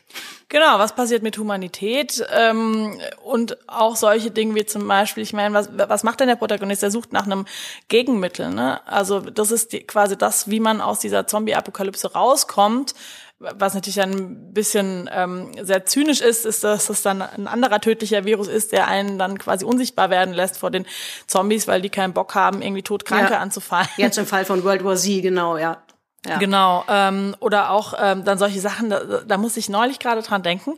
[0.50, 5.54] Genau, was passiert mit Humanität ähm, und auch solche Dinge wie zum Beispiel, ich meine,
[5.54, 6.84] was, was macht denn der Protagonist?
[6.84, 7.46] Der sucht nach einem
[7.90, 8.50] Gegenmittel.
[8.52, 8.86] Ne?
[8.88, 12.94] Also das ist die, quasi das, wie man aus dieser Zombie-Apokalypse rauskommt.
[13.40, 18.26] Was natürlich ein bisschen ähm, sehr zynisch ist, ist, dass es dann ein anderer tödlicher
[18.26, 20.88] Virus ist, der einen dann quasi unsichtbar werden lässt vor den
[21.28, 23.40] Zombies, weil die keinen Bock haben, irgendwie Todkranke Ja.
[23.40, 23.88] anzufallen.
[23.98, 25.84] Jetzt im Fall von World War Z, genau, ja.
[26.26, 26.38] ja.
[26.40, 30.42] Genau, ähm, oder auch ähm, dann solche Sachen, da, da muss ich neulich gerade dran
[30.42, 30.74] denken.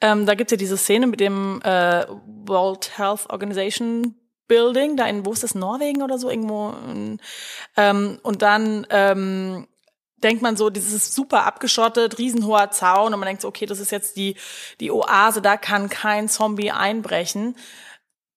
[0.00, 2.06] Ähm, da gibt's ja diese Szene mit dem äh,
[2.46, 4.14] World Health Organization
[4.46, 6.74] Building, da in, wo ist das, Norwegen oder so, irgendwo.
[7.76, 9.66] Ähm, und dann ähm,
[10.24, 13.78] denkt man so, dieses ist super abgeschottet, riesenhoher Zaun und man denkt so, okay, das
[13.78, 14.36] ist jetzt die,
[14.80, 17.56] die Oase, da kann kein Zombie einbrechen.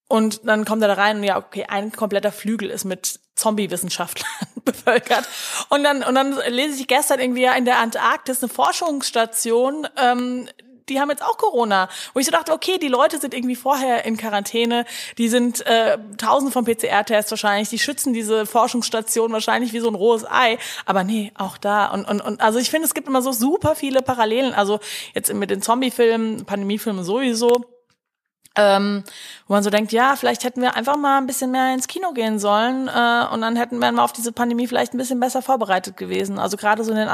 [0.09, 4.47] Und dann kommt er da rein und ja, okay, ein kompletter Flügel ist mit Zombie-Wissenschaftlern
[4.65, 5.27] bevölkert.
[5.69, 10.47] Und dann, und dann lese ich gestern irgendwie ja in der Antarktis eine Forschungsstation, ähm,
[10.89, 11.89] die haben jetzt auch Corona.
[12.13, 14.85] Wo ich so dachte, okay, die Leute sind irgendwie vorher in Quarantäne,
[15.17, 19.95] die sind äh, tausende von PCR-Tests wahrscheinlich, die schützen diese Forschungsstation wahrscheinlich wie so ein
[19.95, 20.57] rohes Ei.
[20.85, 21.88] Aber nee, auch da.
[21.88, 24.53] Und, und, und also ich finde, es gibt immer so super viele Parallelen.
[24.53, 24.79] Also
[25.13, 27.76] jetzt mit den Zombie-Filmen, Pandemie-Filmen sowieso
[28.58, 29.03] ähm,
[29.47, 32.12] wo man so denkt, ja, vielleicht hätten wir einfach mal ein bisschen mehr ins Kino
[32.12, 35.41] gehen sollen äh, und dann hätten wir mal auf diese Pandemie vielleicht ein bisschen besser
[35.41, 36.38] vorbereitet gewesen.
[36.39, 37.08] Also gerade so in den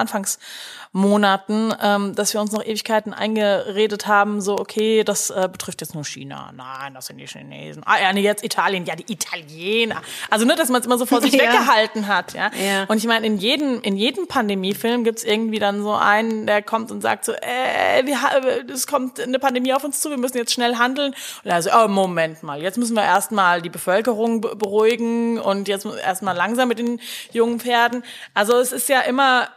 [0.94, 5.94] Anfangsmonaten, ähm, dass wir uns noch Ewigkeiten eingeredet haben, so okay, das äh, betrifft jetzt
[5.94, 6.52] nur China.
[6.56, 7.84] Nein, das sind die Chinesen.
[7.86, 8.86] Ah ja, nee, jetzt Italien.
[8.86, 10.02] Ja, die Italiener.
[10.30, 11.40] Also nur, dass man es immer so vor sich Ja.
[11.44, 12.34] weggehalten hat.
[12.34, 12.52] Ja.
[12.56, 12.86] Ja.
[12.88, 16.92] Und ich meine, in jedem in jedem Pandemiefilm gibt's irgendwie dann so einen, der kommt
[16.92, 18.38] und sagt so, äh, wir, ha-
[18.72, 21.14] es kommt eine Pandemie auf uns zu, wir müssen jetzt schnell handeln.
[21.44, 25.86] Und also, oh, Moment mal, jetzt müssen wir erstmal die Bevölkerung be- beruhigen und jetzt
[25.86, 27.00] erstmal langsam mit den
[27.32, 28.04] jungen Pferden.
[28.34, 29.50] Also es ist ja immer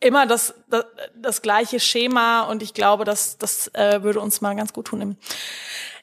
[0.00, 4.56] immer das, das, das gleiche Schema und ich glaube, dass das äh, würde uns mal
[4.56, 5.16] ganz gut tun im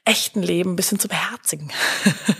[0.05, 1.71] echten Leben ein bisschen zu beherzigen.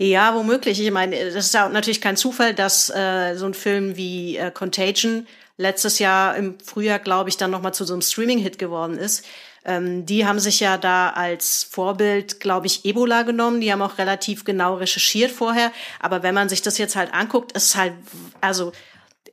[0.00, 0.80] Ja, womöglich.
[0.80, 4.52] Ich meine, das ist ja natürlich kein Zufall, dass äh, so ein Film wie äh,
[4.52, 5.26] Contagion
[5.56, 9.24] letztes Jahr im Frühjahr, glaube ich, dann nochmal zu so einem Streaming-Hit geworden ist.
[9.64, 13.60] Ähm, die haben sich ja da als Vorbild, glaube ich, Ebola genommen.
[13.60, 15.72] Die haben auch relativ genau recherchiert vorher.
[16.00, 17.94] Aber wenn man sich das jetzt halt anguckt, ist halt,
[18.40, 18.72] also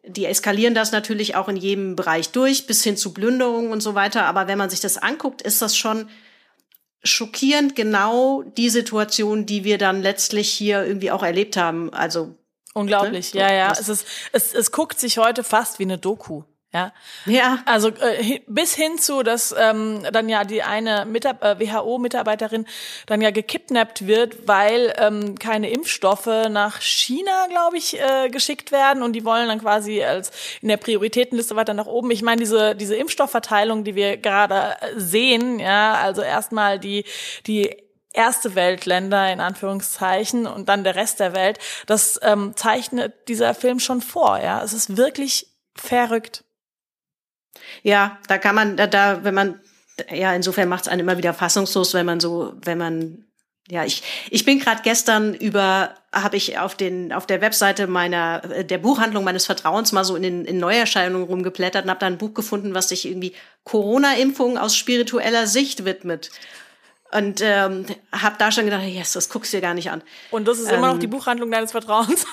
[0.07, 3.95] die eskalieren das natürlich auch in jedem Bereich durch, bis hin zu Plünderungen und so
[3.95, 4.25] weiter.
[4.25, 6.09] Aber wenn man sich das anguckt, ist das schon
[7.03, 11.93] schockierend genau die Situation, die wir dann letztlich hier irgendwie auch erlebt haben.
[11.93, 12.35] Also
[12.73, 13.39] Unglaublich, Ne?
[13.39, 13.71] ja, ja.
[13.71, 16.43] Es ist, es, es guckt sich heute fast wie eine Doku.
[16.75, 16.91] Ja.
[17.25, 17.59] Ja.
[17.65, 22.65] Also äh, bis hin zu, dass ähm, dann ja die eine Mitab äh, WHO-Mitarbeiterin
[23.05, 29.03] dann ja gekidnappt wird, weil ähm, keine Impfstoffe nach China, glaube ich, äh, geschickt werden
[29.03, 32.11] und die wollen dann quasi als in der Prioritätenliste weiter nach oben.
[32.11, 37.05] Ich meine diese diese Impfstoffverteilung, die wir gerade äh, sehen, ja, also erstmal die
[37.47, 43.53] die erste Weltländer in Anführungszeichen und dann der Rest der Welt, das ähm, zeichnet dieser
[43.53, 44.39] Film schon vor.
[44.39, 46.44] Ja, es ist wirklich verrückt.
[47.83, 49.59] Ja, da kann man, da, da wenn man,
[50.11, 53.25] ja, insofern macht es einen immer wieder fassungslos, wenn man so, wenn man,
[53.67, 58.39] ja, ich, ich bin gerade gestern über, habe ich auf den, auf der Webseite meiner,
[58.39, 62.17] der Buchhandlung meines Vertrauens mal so in den in Neuerscheinungen rumgeblättert und habe da ein
[62.17, 63.33] Buch gefunden, was sich irgendwie
[63.63, 66.29] Corona-Impfungen aus spiritueller Sicht widmet.
[67.11, 70.01] Und ähm, habe da schon gedacht, yes, das guckst du dir gar nicht an.
[70.31, 72.25] Und das ist immer noch die Buchhandlung deines Vertrauens.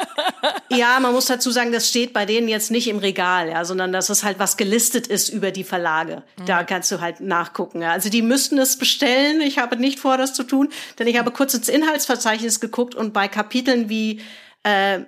[0.70, 3.92] ja, man muss dazu sagen, das steht bei denen jetzt nicht im Regal, ja, sondern
[3.92, 6.22] dass es halt was gelistet ist über die Verlage.
[6.38, 6.46] Mhm.
[6.46, 7.82] Da kannst du halt nachgucken.
[7.82, 7.90] Ja.
[7.90, 9.40] Also die müssten es bestellen.
[9.40, 13.12] Ich habe nicht vor, das zu tun, denn ich habe kurz ins Inhaltsverzeichnis geguckt und
[13.12, 14.22] bei Kapiteln wie
[14.62, 15.00] äh,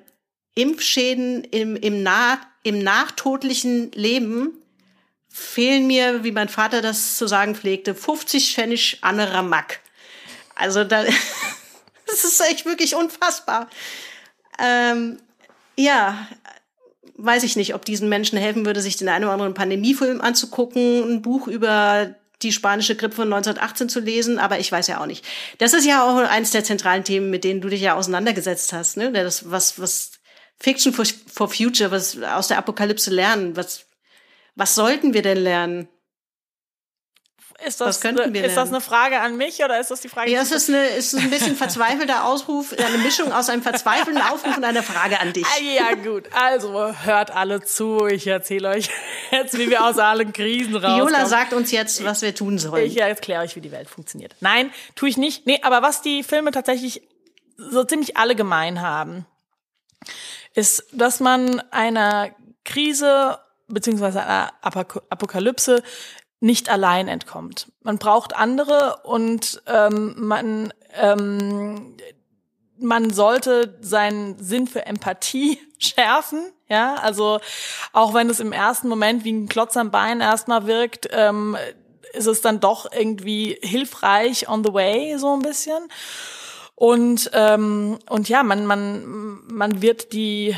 [0.56, 4.58] Impfschäden im, im, nah, im nachtodlichen Leben
[5.36, 9.80] fehlen mir, wie mein Vater das zu sagen pflegte, 50 Pfennig anderer Mack.
[10.54, 11.04] Also da,
[12.06, 13.68] das ist echt wirklich unfassbar.
[14.58, 15.18] Ähm,
[15.76, 16.26] ja,
[17.16, 21.04] weiß ich nicht, ob diesen Menschen helfen würde, sich den einen oder anderen Pandemiefilm anzugucken,
[21.04, 25.06] ein Buch über die spanische Grippe von 1918 zu lesen, aber ich weiß ja auch
[25.06, 25.24] nicht.
[25.58, 28.96] Das ist ja auch eines der zentralen Themen, mit denen du dich ja auseinandergesetzt hast,
[28.96, 29.12] ne?
[29.12, 30.12] Das, was, was
[30.58, 33.86] Fiction for, for Future, was aus der Apokalypse lernen, was
[34.56, 35.88] was sollten wir denn lernen?
[37.64, 40.30] Ist das, eine, ist das eine Frage an mich oder ist das die Frage?
[40.30, 44.58] Ja, es ist, eine, ist ein bisschen verzweifelter Ausruf, eine Mischung aus einem verzweifelten Aufruf
[44.58, 45.46] und einer Frage an dich.
[45.46, 46.24] Ah, ja, gut.
[46.32, 48.06] Also hört alle zu.
[48.06, 48.90] Ich erzähle euch
[49.30, 51.08] jetzt, wie wir aus allen Krisen rauskommen.
[51.08, 52.84] Viola sagt uns jetzt, was wir tun sollen.
[52.84, 54.36] Ich erkläre euch, wie die Welt funktioniert.
[54.40, 55.46] Nein, tue ich nicht.
[55.46, 57.02] Nee, aber was die Filme tatsächlich
[57.56, 59.24] so ziemlich alle gemein haben,
[60.52, 62.34] ist, dass man einer
[62.64, 63.38] Krise
[63.68, 65.82] beziehungsweise einer Apokalypse
[66.40, 67.72] nicht allein entkommt.
[67.82, 71.96] Man braucht andere und ähm, man ähm,
[72.78, 77.40] man sollte seinen Sinn für Empathie schärfen, ja, also
[77.92, 81.56] auch wenn es im ersten Moment wie ein Klotz am Bein erstmal wirkt, ähm,
[82.12, 85.88] ist es dann doch irgendwie hilfreich on the way so ein bisschen.
[86.74, 90.54] Und ähm, und ja, man man man wird die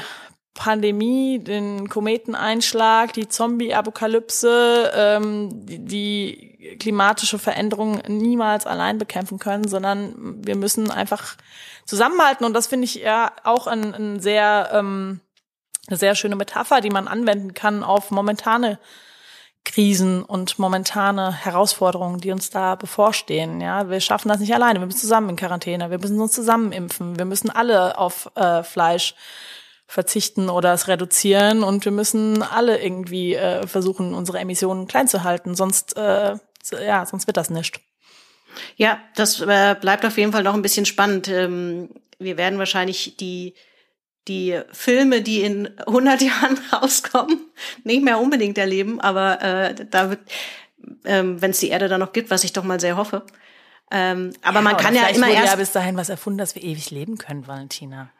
[0.58, 6.48] Pandemie, den Kometeneinschlag, die Zombie-Apokalypse, ähm, die,
[6.80, 11.36] klimatische Veränderung niemals allein bekämpfen können, sondern wir müssen einfach
[11.84, 12.44] zusammenhalten.
[12.44, 15.20] Und das finde ich ja auch ein, ein sehr, ähm,
[15.86, 18.80] eine sehr schöne Metapher, die man anwenden kann auf momentane
[19.64, 23.60] Krisen und momentane Herausforderungen, die uns da bevorstehen.
[23.60, 24.80] Ja, wir schaffen das nicht alleine.
[24.80, 25.90] Wir müssen zusammen in Quarantäne.
[25.90, 27.16] Wir müssen uns zusammen impfen.
[27.16, 29.14] Wir müssen alle auf äh, Fleisch
[29.90, 35.24] verzichten oder es reduzieren und wir müssen alle irgendwie äh, versuchen, unsere Emissionen klein zu
[35.24, 36.36] halten, sonst äh,
[36.70, 37.80] ja, sonst wird das nicht.
[38.76, 41.28] Ja, das äh, bleibt auf jeden Fall noch ein bisschen spannend.
[41.28, 43.54] Ähm, wir werden wahrscheinlich die
[44.26, 47.40] die Filme, die in 100 Jahren rauskommen,
[47.82, 50.20] nicht mehr unbedingt erleben, aber äh, da wird,
[51.06, 53.24] ähm, wenn es die Erde dann noch gibt, was ich doch mal sehr hoffe.
[53.90, 56.62] Ähm, aber ja, man kann ja immer erst ja bis dahin was erfunden, dass wir
[56.62, 58.10] ewig leben können, Valentina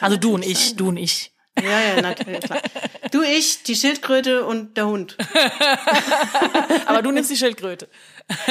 [0.00, 0.76] also du und ich, sein.
[0.76, 1.32] du und ich.
[1.58, 2.60] Ja, ja, natürlich, klar.
[3.10, 5.16] Du, ich, die Schildkröte und der Hund.
[6.86, 7.88] Aber du nimmst die Schildkröte.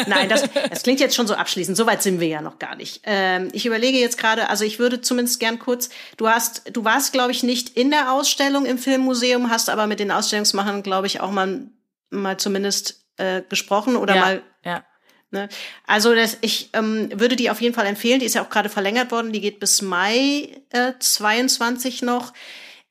[0.06, 1.78] Nein, das, das klingt jetzt schon so abschließend.
[1.78, 3.02] Soweit sind wir ja noch gar nicht.
[3.06, 7.14] Ähm, ich überlege jetzt gerade, also ich würde zumindest gern kurz, du hast, du warst,
[7.14, 11.22] glaube ich, nicht in der Ausstellung im Filmmuseum, hast aber mit den Ausstellungsmachern, glaube ich,
[11.22, 11.70] auch mal,
[12.10, 14.44] mal zumindest äh, gesprochen oder ja, mal.
[15.32, 15.48] Ne?
[15.86, 18.20] Also das, ich ähm, würde die auf jeden Fall empfehlen.
[18.20, 19.32] Die ist ja auch gerade verlängert worden.
[19.32, 22.34] Die geht bis Mai äh, 22 noch.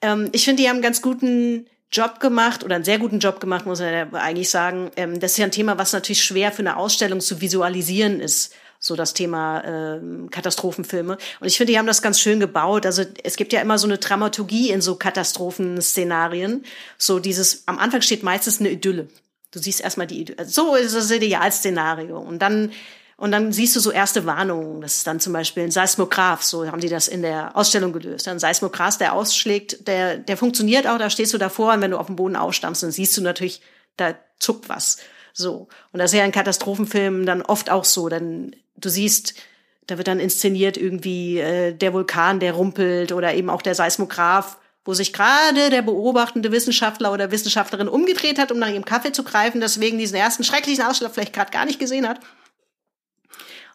[0.01, 3.41] Ähm, ich finde, die haben einen ganz guten Job gemacht oder einen sehr guten Job
[3.41, 4.91] gemacht, muss man ja eigentlich sagen.
[4.97, 8.55] Ähm, das ist ja ein Thema, was natürlich schwer für eine Ausstellung zu visualisieren ist.
[8.81, 11.19] So das Thema ähm, Katastrophenfilme.
[11.41, 12.87] Und ich finde, die haben das ganz schön gebaut.
[12.87, 16.65] Also es gibt ja immer so eine Dramaturgie in so Katastrophenszenarien.
[16.97, 19.09] So dieses, am Anfang steht meistens eine Idylle.
[19.51, 22.19] Du siehst erstmal die, so ist das Idealszenario.
[22.19, 22.73] Und dann,
[23.17, 24.81] und dann siehst du so erste Warnungen.
[24.81, 26.43] Das ist dann zum Beispiel ein Seismograph.
[26.43, 28.29] So haben die das in der Ausstellung gelöst.
[28.29, 30.99] Ein Seismograph, der ausschlägt, der, der funktioniert auch.
[30.99, 33.63] Da stehst du davor und wenn du auf dem Boden aufstammst, dann siehst du natürlich,
[33.97, 34.99] da zuckt was.
[35.33, 35.69] So.
[35.93, 38.09] Und das ist ja in Katastrophenfilmen dann oft auch so.
[38.09, 39.35] Dann, du siehst,
[39.87, 44.59] da wird dann inszeniert irgendwie äh, der Vulkan, der rumpelt oder eben auch der Seismograph
[44.89, 49.23] wo sich gerade der beobachtende Wissenschaftler oder Wissenschaftlerin umgedreht hat, um nach ihrem Kaffee zu
[49.23, 52.21] greifen, deswegen diesen ersten schrecklichen Ausschlag vielleicht gerade gar nicht gesehen hat.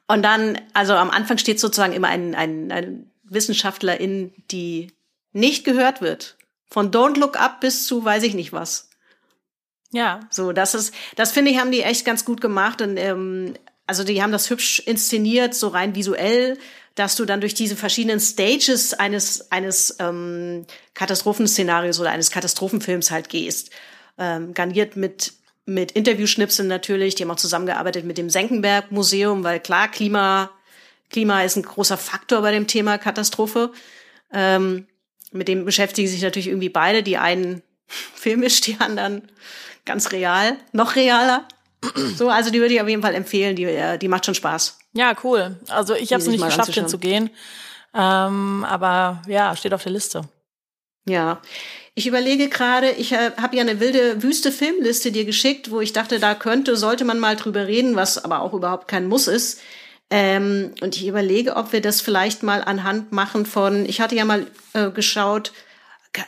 [0.07, 4.87] Und dann, also am Anfang steht sozusagen immer ein, ein, ein Wissenschaftlerin, die
[5.33, 6.35] nicht gehört wird.
[6.65, 8.89] Von Don't Look Up bis zu weiß ich nicht was.
[9.91, 10.21] Ja.
[10.31, 12.81] So, das ist, das finde ich, haben die echt ganz gut gemacht.
[12.81, 13.53] Und ähm,
[13.85, 16.57] also die haben das hübsch inszeniert, so rein visuell,
[16.95, 23.29] dass du dann durch diese verschiedenen Stages eines, eines ähm, Katastrophenszenarios oder eines Katastrophenfilms halt
[23.29, 23.71] gehst.
[24.17, 25.33] Ähm, garniert mit,
[25.65, 27.15] mit Interviewschnipseln natürlich.
[27.15, 30.51] Die haben auch zusammengearbeitet mit dem Senckenberg Museum, weil klar, Klima,
[31.09, 33.71] Klima ist ein großer Faktor bei dem Thema Katastrophe.
[34.31, 34.87] Ähm,
[35.31, 37.01] mit dem beschäftigen sich natürlich irgendwie beide.
[37.01, 39.31] Die einen filmisch, die anderen
[39.85, 41.47] ganz real, noch realer.
[42.15, 43.55] So, also die würde ich auf jeden Fall empfehlen.
[43.55, 44.77] Die, äh, die macht schon Spaß.
[44.93, 45.57] Ja, cool.
[45.69, 47.29] Also ich habe es nicht geschafft hinzugehen.
[47.93, 50.21] Ähm, aber ja, steht auf der Liste.
[51.05, 51.41] Ja.
[51.95, 55.93] Ich überlege gerade, ich äh, habe ja eine wilde wüste Filmliste dir geschickt, wo ich
[55.93, 59.59] dachte, da könnte, sollte man mal drüber reden, was aber auch überhaupt kein Muss ist.
[60.09, 64.25] Ähm, und ich überlege, ob wir das vielleicht mal anhand machen von, ich hatte ja
[64.25, 65.51] mal äh, geschaut,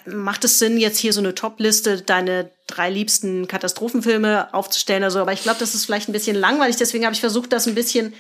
[0.06, 5.20] macht es Sinn, jetzt hier so eine Top-Liste, deine drei liebsten Katastrophenfilme aufzustellen oder so,
[5.20, 7.76] aber ich glaube, das ist vielleicht ein bisschen langweilig, deswegen habe ich versucht, das ein
[7.76, 8.14] bisschen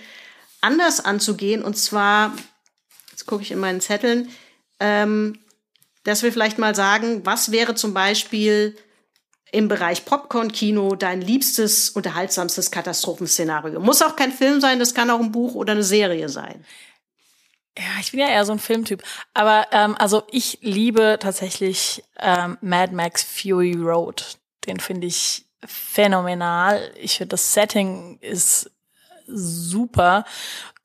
[0.62, 1.64] anders anzugehen.
[1.64, 2.34] Und zwar,
[3.12, 4.30] jetzt gucke ich in meinen Zetteln,
[4.80, 5.40] ähm,
[6.04, 8.76] dass wir vielleicht mal sagen, was wäre zum Beispiel
[9.52, 13.80] im Bereich Popcorn-Kino dein liebstes, unterhaltsamstes Katastrophenszenario?
[13.80, 16.66] Muss auch kein Film sein, das kann auch ein Buch oder eine Serie sein.
[17.78, 19.04] Ja, ich bin ja eher so ein Filmtyp.
[19.34, 24.38] Aber ähm, also ich liebe tatsächlich ähm, Mad Max Fury Road.
[24.66, 26.92] Den finde ich phänomenal.
[26.96, 28.72] Ich finde, das Setting ist
[29.28, 30.26] super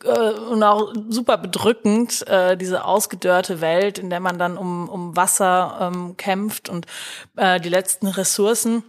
[0.04, 5.16] äh, und auch super bedrückend, äh, diese ausgedörrte Welt, in der man dann um, um
[5.16, 6.86] Wasser ähm, kämpft und
[7.36, 8.84] äh, die letzten Ressourcen.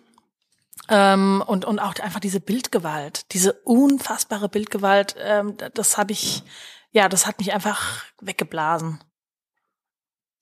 [0.89, 6.43] Ähm, und, und auch einfach diese Bildgewalt, diese unfassbare Bildgewalt, ähm, das habe ich,
[6.91, 9.03] ja, das hat mich einfach weggeblasen.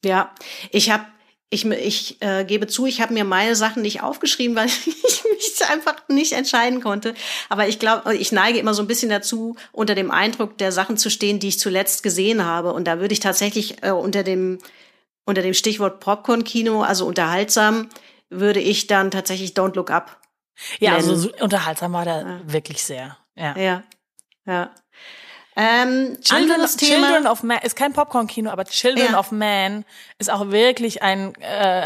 [0.03, 0.33] Ja,
[0.71, 1.05] ich habe
[1.51, 5.69] ich, ich äh, gebe zu, ich habe mir meine Sachen nicht aufgeschrieben, weil ich mich
[5.69, 7.15] einfach nicht entscheiden konnte.
[7.49, 10.97] Aber ich glaube, ich neige immer so ein bisschen dazu, unter dem Eindruck der Sachen
[10.97, 12.73] zu stehen, die ich zuletzt gesehen habe.
[12.73, 14.59] Und da würde ich tatsächlich äh, unter dem
[15.25, 17.89] unter dem Stichwort Popcorn-Kino, also unterhaltsam,
[18.29, 20.19] würde ich dann tatsächlich Don't Look Up.
[20.79, 21.09] Ja, nennen.
[21.09, 23.15] also so unterhaltsam war der wirklich sehr.
[23.35, 23.55] Ja.
[23.55, 23.83] Ja,
[24.45, 24.71] ja.
[25.61, 27.07] Ähm, Children, anderes Thema.
[27.07, 29.19] Children of Man ist kein Popcorn-Kino, aber Children Ja.
[29.19, 29.83] of Man
[30.17, 31.45] ist auch wirklich ein äh,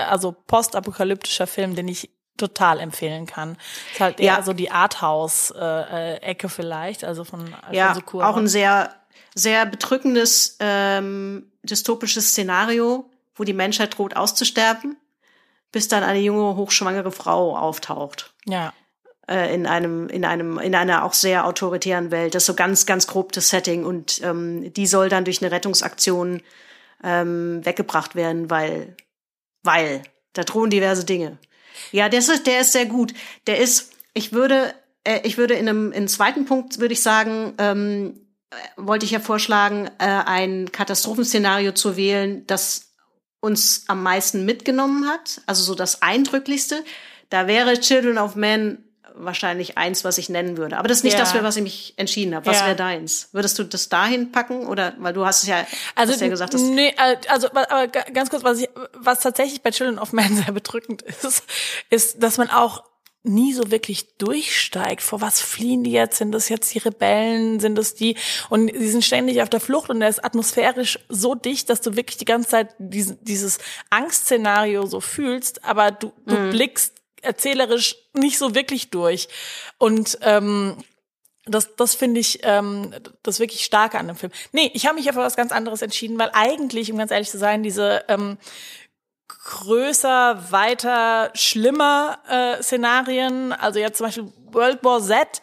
[0.09, 3.57] also postapokalyptischer Film, den ich total empfehlen kann.
[3.93, 4.41] Ist halt eher Ja.
[4.43, 8.23] so die Arthouse-Ecke vielleicht, also von ja, Alfonso Cuarón.
[8.25, 8.93] auch ein sehr,
[9.35, 14.97] sehr bedrückendes ähm, dystopisches Szenario, wo die Menschheit droht auszusterben,
[15.71, 18.73] bis dann eine junge hochschwangere Frau auftaucht ja.
[19.29, 22.35] Äh, in einem in einem in einer auch sehr autoritären Welt.
[22.35, 25.51] Das ist so ganz ganz grob das Setting und ähm, die soll dann durch eine
[25.51, 26.41] Rettungsaktion
[27.03, 28.95] ähm, weggebracht werden, weil
[29.63, 30.03] weil
[30.33, 31.37] da drohen diverse Dinge.
[31.91, 33.13] Ja, das ist, der ist sehr gut.
[33.47, 37.53] Der ist, ich würde, äh, ich würde in einem, in zweiten Punkt würde ich sagen,
[37.57, 42.93] ähm, äh, wollte ich ja vorschlagen, äh, ein Katastrophenszenario zu wählen, das
[43.39, 46.83] uns am meisten mitgenommen hat, also so das eindrücklichste.
[47.29, 48.83] Da wäre Children of Men
[49.15, 50.77] wahrscheinlich eins, was ich nennen würde.
[50.77, 51.19] Aber das ist nicht Ja.
[51.19, 52.45] das, für was ich mich entschieden habe.
[52.45, 52.65] Was Ja.
[52.67, 53.29] wäre deins?
[53.31, 56.53] Würdest du das dahin packen oder weil du hast es ja, Also, hast ja gesagt,
[56.53, 59.99] dass nee, äh, also aber aber ga- ganz kurz, was ich, was tatsächlich bei Children
[59.99, 61.43] of Man sehr bedrückend ist,
[61.89, 62.83] ist, dass man auch
[63.25, 65.01] nie so wirklich durchsteigt.
[65.01, 66.17] Vor was fliehen die jetzt?
[66.17, 67.61] Sind das jetzt die Rebellen?
[67.61, 68.17] Sind das die?
[68.49, 71.95] Und die sind ständig auf der Flucht und der ist atmosphärisch so dicht, dass du
[71.95, 73.59] wirklich die ganze Zeit diesen, dieses
[73.89, 79.27] Angstszenario so fühlst, aber du, du blickst erzählerisch nicht so wirklich durch.
[79.77, 80.77] Und ähm,
[81.45, 84.31] das, das finde ich ähm, das wirklich Starke an dem Film.
[84.51, 87.29] Nee, ich habe mich ja für was ganz anderes entschieden, weil eigentlich, um ganz ehrlich
[87.29, 88.37] zu sein, diese ähm,
[89.27, 95.41] größer, weiter, schlimmer äh, Szenarien, also jetzt zum Beispiel World War Z,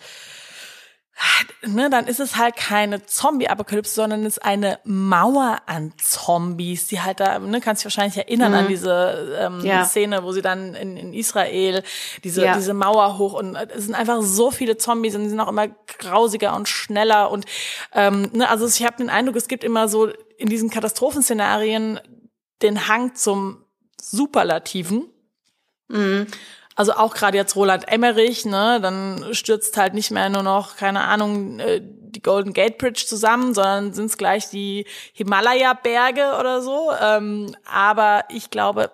[1.67, 7.01] ne, dann ist es halt keine Zombie-Apokalypse, sondern es ist eine Mauer an Zombies, die
[7.01, 9.65] halt da, ne, kannst dich wahrscheinlich erinnern an diese ähm, Mhm.
[9.67, 9.85] Ja.
[9.85, 11.83] Szene, wo sie dann in, in Israel
[12.25, 12.57] diese, Ja.
[12.57, 15.49] diese Mauer hoch und äh, es sind einfach so viele Zombies und die sind auch
[15.49, 15.69] immer
[15.99, 17.45] grausiger und schneller und
[17.93, 20.09] ähm, ne, also ich habe den Eindruck, es gibt immer so
[20.39, 22.01] in diesen Katastrophenszenarien
[22.63, 23.65] den Hang zum
[24.01, 25.05] Superlativen.
[26.77, 31.03] Also auch gerade jetzt Roland Emmerich, ne, dann stürzt halt nicht mehr nur noch, keine
[31.03, 36.91] Ahnung, äh, die Golden Gate Bridge zusammen, sondern sind es gleich die Himalaya-Berge oder so.
[37.01, 38.91] Ähm, aber ich glaube,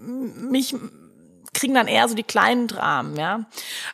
[0.00, 0.74] mich
[1.52, 3.44] kriegen dann eher so die kleinen Dramen, ja.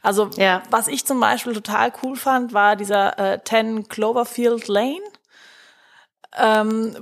[0.02, 0.62] Also ja.
[0.70, 5.00] was ich zum Beispiel total cool fand, war dieser äh, 10 Cloverfield Lane,
[6.38, 6.96] ähm,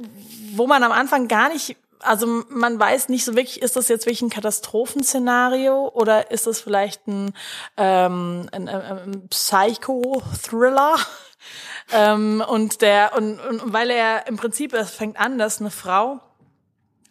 [0.55, 4.07] wo man am Anfang gar nicht also man weiß nicht so wirklich, ist das jetzt
[4.07, 7.33] wirklich ein Katastrophenszenario oder ist das vielleicht ein,
[7.77, 10.97] ähm, ein, ein Psycho-Thriller?
[11.93, 16.21] ähm, und der und, und weil er im Prinzip es fängt an, dass eine Frau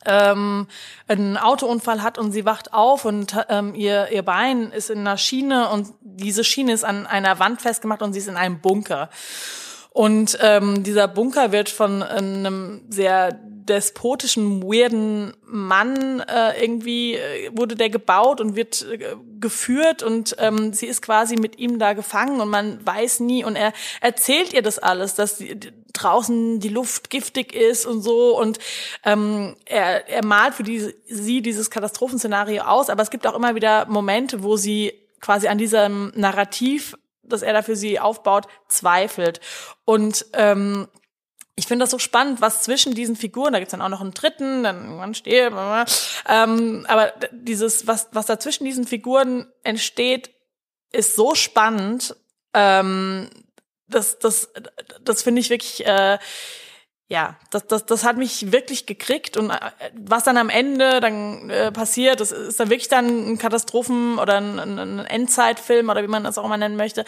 [0.05, 0.67] ähm,
[1.07, 5.17] einen Autounfall hat und sie wacht auf und ähm, ihr, ihr Bein ist in einer
[5.17, 9.09] Schiene und diese Schiene ist an einer Wand festgemacht und sie ist in einem Bunker.
[9.91, 17.75] Und ähm, dieser Bunker wird von einem sehr despotischen, weirden Mann äh, irgendwie äh, wurde
[17.75, 22.41] der gebaut und wird äh, geführt und ähm, sie ist quasi mit ihm da gefangen
[22.41, 25.59] und man weiß nie und er erzählt ihr das alles, dass die,
[25.93, 28.59] draußen die Luft giftig ist und so und
[29.03, 33.55] ähm, er, er malt für die, sie dieses Katastrophenszenario aus, aber es gibt auch immer
[33.55, 36.95] wieder Momente, wo sie quasi an diesem Narrativ
[37.27, 39.39] das er da für sie aufbaut, zweifelt.
[39.85, 40.87] Und ähm,
[41.57, 44.13] ich finde das so spannend, was zwischen diesen Figuren, da gibt's dann auch noch einen
[44.13, 45.47] dritten, dann irgendwann stehe,
[46.27, 50.29] ähm, aber dieses, was, was da zwischen diesen Figuren entsteht,
[50.91, 52.15] ist so spannend.
[52.53, 53.29] Ähm,
[53.87, 54.53] das, das,
[55.01, 56.19] das finde ich wirklich, äh,
[57.07, 61.49] ja, das, das, das hat mich wirklich gekriegt und äh, was dann am Ende dann
[61.49, 66.07] äh, passiert, das ist dann wirklich dann ein Katastrophen- oder ein, ein Endzeitfilm oder wie
[66.07, 67.03] man das auch immer nennen möchte.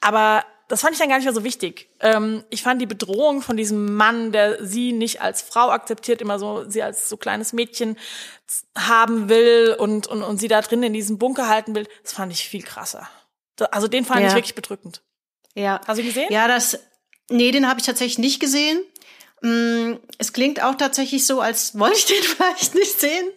[0.00, 1.88] Aber das fand ich dann gar nicht mehr so wichtig.
[2.00, 6.38] Ähm, ich fand die Bedrohung von diesem Mann, der sie nicht als Frau akzeptiert, immer
[6.38, 7.96] so sie als so kleines Mädchen
[8.76, 12.32] haben will und, und, und sie da drin in diesem Bunker halten will, das fand
[12.32, 13.08] ich viel krasser.
[13.70, 14.28] Also den fand ja.
[14.28, 15.02] ich wirklich bedrückend.
[15.54, 15.80] Ja.
[15.86, 16.30] Hast du gesehen?
[16.30, 16.78] Ja, das,
[17.30, 18.80] nee, den habe ich tatsächlich nicht gesehen.
[19.40, 23.30] Mm, es klingt auch tatsächlich so, als wollte ich den vielleicht nicht sehen.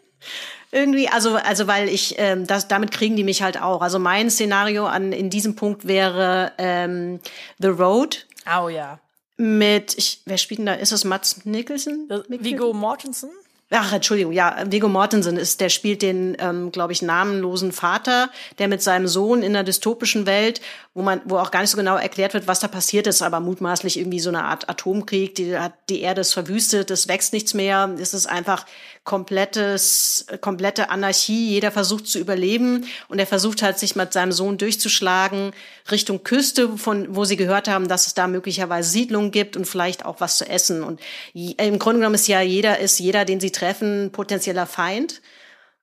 [0.71, 3.81] Irgendwie, also, also weil ich, ähm, das, damit kriegen die mich halt auch.
[3.81, 7.19] Also mein Szenario an in diesem Punkt wäre ähm,
[7.57, 8.27] The Road.
[8.45, 8.99] Oh ja.
[9.37, 10.73] Mit, ich, wer spielt denn da?
[10.73, 12.07] Ist es Mats Nicholson?
[12.27, 13.29] Vigo Mortensen?
[13.71, 18.67] Ach, Entschuldigung, ja, Viggo Mortensen ist, der spielt den, ähm, glaube ich, namenlosen Vater, der
[18.67, 20.59] mit seinem Sohn in einer dystopischen Welt,
[20.95, 23.39] wo man, wo auch gar nicht so genau erklärt wird, was da passiert ist, aber
[23.39, 27.53] mutmaßlich irgendwie so eine Art Atomkrieg, die hat die Erde ist verwüstet, es wächst nichts
[27.53, 28.65] mehr, es ist einfach
[29.09, 31.49] komplettes, komplette Anarchie.
[31.49, 35.51] Jeder versucht zu überleben und er versucht halt, sich mit seinem Sohn durchzuschlagen
[35.89, 40.05] Richtung Küste, von wo sie gehört haben, dass es da möglicherweise Siedlungen gibt und vielleicht
[40.05, 40.83] auch was zu essen.
[40.83, 41.01] Und
[41.33, 45.23] im Grunde genommen ist ja jeder, ist jeder, den sie treffen, potenzieller Feind.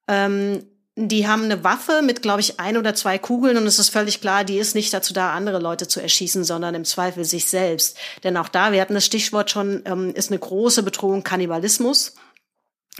[0.06, 0.62] Ähm,
[0.94, 4.20] die haben eine Waffe mit, glaube ich, ein oder zwei Kugeln und es ist völlig
[4.20, 7.98] klar, die ist nicht dazu da, andere Leute zu erschießen, sondern im Zweifel sich selbst.
[8.22, 12.14] Denn auch da, wir hatten das Stichwort schon, ähm, ist eine große Bedrohung Kannibalismus.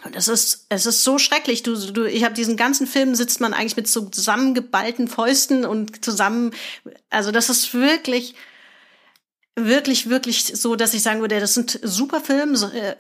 [0.05, 1.63] Und es ist, es ist so schrecklich.
[1.63, 6.05] Du, du, ich habe diesen ganzen Film sitzt man eigentlich mit so zusammengeballten Fäusten und
[6.05, 6.53] zusammen.
[7.09, 8.35] Also das ist wirklich,
[9.55, 12.97] wirklich, wirklich so, dass ich sagen würde, das sind super Filme, äh,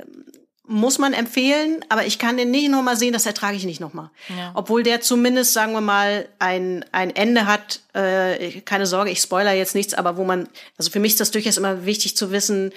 [0.69, 4.11] muss man empfehlen, aber ich kann den nicht nochmal sehen, das ertrage ich nicht nochmal.
[4.29, 4.51] Ja.
[4.55, 9.53] Obwohl der zumindest, sagen wir mal, ein, ein Ende hat, äh, keine Sorge, ich spoiler
[9.53, 12.73] jetzt nichts, aber wo man, also für mich ist das durchaus immer wichtig zu wissen,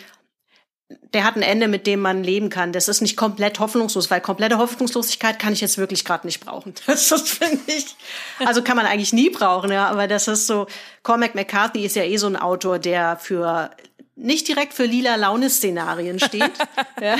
[1.14, 2.72] der hat ein Ende, mit dem man leben kann.
[2.72, 6.74] Das ist nicht komplett hoffnungslos, weil komplette Hoffnungslosigkeit kann ich jetzt wirklich gerade nicht brauchen.
[6.88, 7.96] Das ist, finde ich,
[8.44, 9.88] also kann man eigentlich nie brauchen, ja.
[9.88, 10.68] Aber das ist so,
[11.04, 13.72] Cormac McCarthy ist ja eh so ein Autor, der für
[14.16, 16.52] nicht direkt für lila Laune-Szenarien steht.
[17.02, 17.18] ja.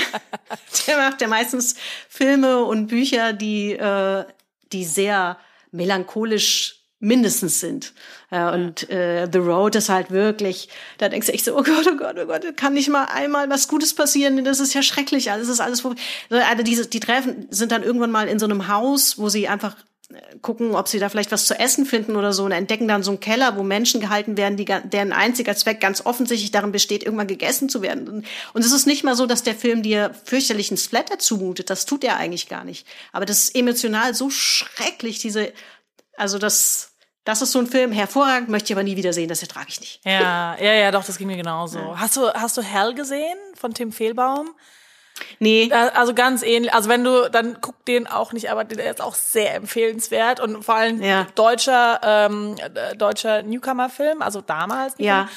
[0.86, 1.76] Der macht ja meistens
[2.08, 4.24] Filme und Bücher, die, äh,
[4.72, 5.38] die sehr
[5.70, 7.94] melancholisch mindestens sind.
[8.30, 11.88] Ja, und äh, The Road ist halt wirklich, da denkst du echt so, oh Gott,
[11.90, 15.32] oh Gott, oh Gott, kann nicht mal einmal was Gutes passieren, das ist ja schrecklich,
[15.32, 19.18] alles ist alles, also diese, die Treffen sind dann irgendwann mal in so einem Haus,
[19.18, 19.76] wo sie einfach
[20.10, 23.02] äh, gucken, ob sie da vielleicht was zu essen finden oder so und entdecken dann
[23.02, 27.02] so einen Keller, wo Menschen gehalten werden, die, deren einziger Zweck ganz offensichtlich darin besteht,
[27.02, 28.26] irgendwann gegessen zu werden.
[28.52, 31.70] Und es ist nicht mal so, dass der Film dir fürchterlichen Splatter zumutet.
[31.70, 32.86] Das tut er eigentlich gar nicht.
[33.12, 35.50] Aber das ist emotional so schrecklich, diese,
[36.16, 36.89] also das,
[37.24, 39.80] das ist so ein Film, hervorragend, möchte ich aber nie wieder sehen, das ertrage ich
[39.80, 40.00] nicht.
[40.04, 41.78] Ja, ja, ja, doch, das ging mir genauso.
[41.78, 42.00] Ja.
[42.00, 44.54] Hast du, hast du Hell gesehen von Tim Fehlbaum?
[45.38, 45.70] Nee.
[45.72, 46.72] Also ganz ähnlich.
[46.72, 50.64] Also wenn du, dann guck den auch nicht, aber der ist auch sehr empfehlenswert und
[50.64, 51.26] vor allem ja.
[51.34, 52.56] deutscher, ähm,
[52.96, 54.94] deutscher Newcomer-Film, also damals.
[54.98, 55.28] Ja.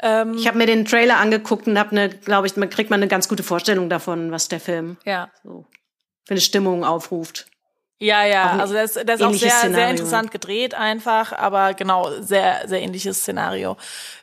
[0.00, 3.00] Ähm, ich habe mir den Trailer angeguckt und habe eine, glaube ich, man kriegt man
[3.00, 5.30] eine ganz gute Vorstellung davon, was der Film ja.
[5.42, 5.66] so
[6.24, 7.46] für eine Stimmung aufruft.
[8.02, 9.74] Ja, ja, also das, das ist auch sehr, Szenario.
[9.74, 13.76] sehr interessant gedreht einfach, aber genau, sehr, sehr ähnliches Szenario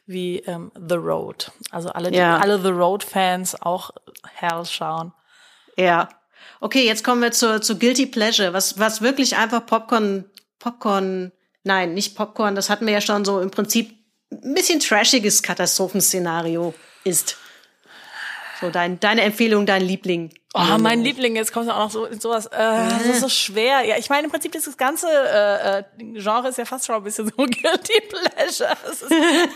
[0.05, 1.51] wie ähm, The Road.
[1.71, 2.39] Also alle, die, Ja.
[2.39, 3.91] alle The Road-Fans auch
[4.33, 5.13] Hell schauen.
[5.77, 6.09] Ja.
[6.59, 10.25] Okay, jetzt kommen wir zur, zu Guilty Pleasure, was, was wirklich einfach Popcorn,
[10.59, 11.31] Popcorn,
[11.63, 13.91] nein, nicht Popcorn, das hatten wir ja schon so im Prinzip
[14.31, 16.73] ein bisschen trashiges Katastrophenszenario
[17.05, 17.37] ist.
[18.59, 20.31] So, dein, deine Empfehlung, dein Liebling.
[20.53, 22.47] Oh, mein Liebling, jetzt kommt auch noch so in sowas.
[22.47, 23.83] Äh, das ist so schwer.
[23.85, 25.83] Ja, ich meine, im Prinzip ist das ganze äh, äh,
[26.19, 28.75] Genre ist ja fast schon ein bisschen so guilty pleasure.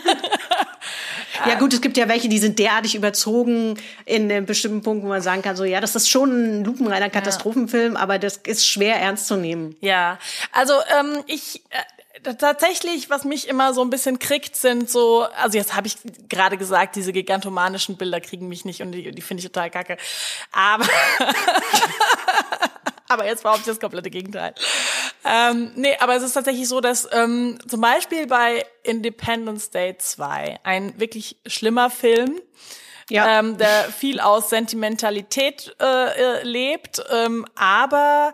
[1.46, 5.08] Ja gut, es gibt ja welche, die sind derartig überzogen in einem bestimmten Punkt, wo
[5.08, 8.96] man sagen kann, so ja, das ist schon ein lupenreiner Katastrophenfilm, aber das ist schwer
[8.96, 9.74] ernst zu nehmen.
[9.80, 10.18] ja,
[10.52, 11.78] also ähm, ich äh,
[12.24, 15.96] tatsächlich, was mich immer so ein bisschen kriegt, sind so, also jetzt habe ich
[16.28, 19.96] gerade gesagt, diese gigantomanischen Bilder kriegen mich nicht und die, die finde ich total kacke.
[20.52, 20.86] Aber
[23.08, 24.54] aber jetzt behaupte ich das komplette Gegenteil.
[25.24, 30.60] Ähm, nee, aber es ist tatsächlich so, dass ähm, zum Beispiel bei Independence Day 2,
[30.64, 32.40] ein wirklich schlimmer Film,
[33.10, 33.38] Ja.
[33.38, 38.32] ähm, der viel aus Sentimentalität äh, äh, lebt, ähm, aber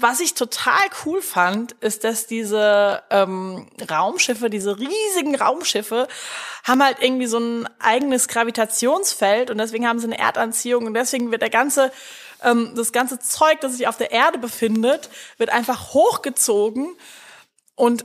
[0.00, 6.08] was ich total cool fand, ist, dass diese ähm, Raumschiffe, diese riesigen Raumschiffe,
[6.64, 11.30] haben halt irgendwie so ein eigenes Gravitationsfeld und deswegen haben sie eine Erdanziehung und deswegen
[11.30, 11.92] wird der ganze
[12.42, 16.96] ähm, das ganze Zeug, das sich auf der Erde befindet, wird einfach hochgezogen
[17.74, 18.04] und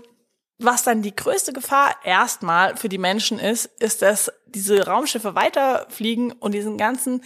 [0.58, 6.32] was dann die größte Gefahr erstmal für die Menschen ist, ist, dass diese Raumschiffe weiterfliegen
[6.32, 7.24] und diesen ganzen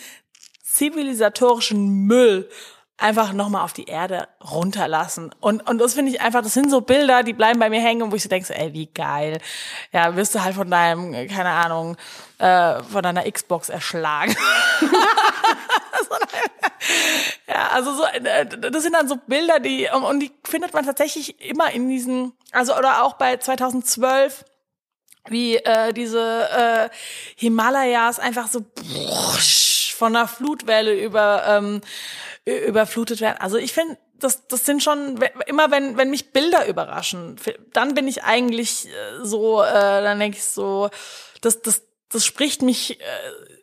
[0.63, 2.49] zivilisatorischen Müll
[2.99, 5.33] einfach nochmal auf die Erde runterlassen.
[5.39, 8.11] Und, und das finde ich einfach, das sind so Bilder, die bleiben bei mir hängen,
[8.11, 9.39] wo ich so denke, so, ey, wie geil.
[9.91, 11.97] Ja, wirst du halt von deinem, äh, keine Ahnung,
[12.37, 14.35] äh, von deiner Xbox erschlagen.
[17.47, 21.41] Ja, also so, äh, das sind dann so Bilder, die, und die findet man tatsächlich
[21.41, 24.45] immer in diesen, also oder auch bei 2012,
[25.29, 26.89] wie äh, diese äh,
[27.35, 28.65] Himalayas einfach so
[29.97, 31.81] von einer Flutwelle über ähm,
[32.67, 33.37] überflutet werden.
[33.39, 37.37] Also ich finde, das, das sind schon immer, wenn wenn mich Bilder überraschen,
[37.73, 40.89] dann bin ich eigentlich äh, so, äh, dann denke ich so,
[41.41, 43.03] das das das spricht mich äh,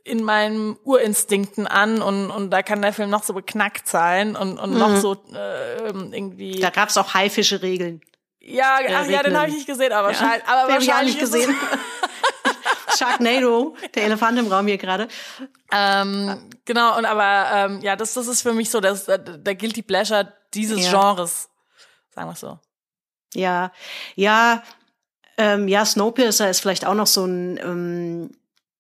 [0.05, 4.59] in meinen Urinstinkten an und und da kann der Film noch so beknackt sein und
[4.59, 6.61] und noch so äh, irgendwie.
[6.61, 8.01] Da gab's auch Haifische-Regeln.
[8.49, 10.95] Ja, ach, ja, den habe ich nicht gesehen, aber, Ja, aber den hab ich auch
[10.95, 11.55] wahrscheinlich nicht gesehen.
[12.99, 15.09] Sharknado, der Elefant im Raum hier gerade.
[15.73, 19.83] Ähm, genau, und aber ähm, ja, das, das ist für mich so das, der Guilty
[19.83, 20.91] Pleasure dieses Ja.
[20.91, 21.49] Genres.
[22.15, 22.59] Sagen wir so.
[23.35, 23.73] Ja,
[24.15, 24.63] ja,
[25.39, 28.31] ähm, ja, Snowpiercer ist vielleicht auch noch so ein, ähm,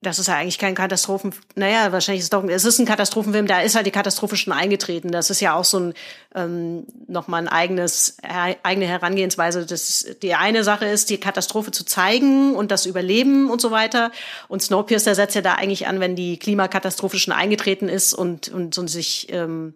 [0.06, 3.48] das ist ja eigentlich kein Katastrophen, naja, wahrscheinlich ist es doch, es ist ein Katastrophenfilm,
[3.48, 5.10] da ist halt die Katastrophe schon eingetreten.
[5.10, 5.94] Das ist ja auch so ein,
[6.34, 8.16] ähm, nochmal ein eigenes,
[8.62, 9.66] eigene Herangehensweise.
[9.66, 14.12] Das, die eine Sache ist, die Katastrophe zu zeigen und das Überleben und so weiter.
[14.46, 18.78] Und Snowpiercer setzt ja da eigentlich an, wenn die Klimakatastrophe schon eingetreten ist und, und,
[18.78, 19.74] und sich, ähm,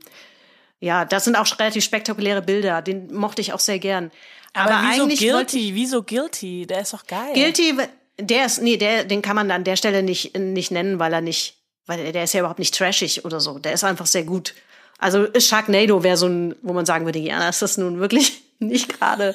[0.78, 2.82] ja, das sind auch relativ spektakuläre Bilder.
[2.82, 4.12] Den mochte ich auch sehr gern.
[4.52, 5.74] Aber, wieso eigentlich guilty?
[5.74, 6.66] Wieso guilty?
[6.66, 7.32] Der ist doch geil.
[7.34, 7.74] Guilty,
[8.20, 11.20] der ist, nee, der, den kann man an der Stelle nicht, nicht nennen, weil er
[11.20, 11.56] nicht,
[11.86, 13.58] weil der ist ja überhaupt nicht trashig oder so.
[13.58, 14.54] Der ist einfach sehr gut.
[14.98, 18.98] Also Sharknado wäre so ein, wo man sagen würde, ja, das ist nun wirklich nicht
[18.98, 19.34] gerade.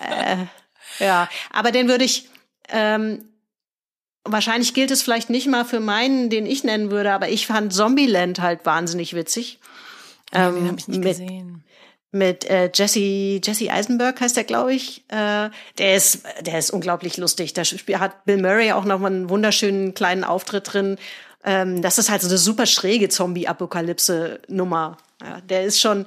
[0.00, 0.36] äh,
[1.04, 2.28] ja, aber den würde ich.
[2.68, 3.24] Ähm,
[4.24, 7.72] wahrscheinlich gilt es vielleicht nicht mal für meinen, den ich nennen würde, aber ich fand
[7.72, 9.60] Zombieland halt wahnsinnig witzig.
[10.34, 11.64] Ja, den Ähm, habe ich nicht mit, gesehen.
[12.16, 15.04] Mit äh, Jesse Jesse Eisenberg heißt der, glaube ich.
[15.08, 17.54] Äh, der ist der ist unglaublich lustig.
[17.54, 20.98] Da hat Bill Murray auch noch mal einen wunderschönen kleinen Auftritt drin.
[21.44, 24.96] Ähm, das ist halt so eine super schräge Zombie-Apokalypse-Nummer.
[25.22, 26.06] Ja, der ist schon,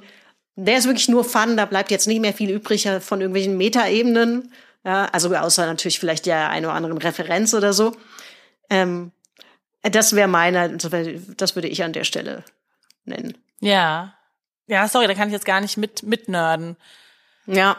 [0.56, 1.56] der ist wirklich nur Fun.
[1.56, 4.52] Da bleibt jetzt nicht mehr viel übrig von irgendwelchen Metaebenen.
[4.84, 7.96] Ja, also außer natürlich vielleicht der eine oder anderen Referenz oder so.
[8.68, 9.12] Ähm,
[9.82, 12.44] das wäre meine, das würde ich an der Stelle
[13.04, 13.36] nennen.
[13.60, 14.14] Ja.
[14.70, 16.76] Ja, sorry, da kann ich jetzt gar nicht mit mitnerden.
[17.46, 17.76] Ja,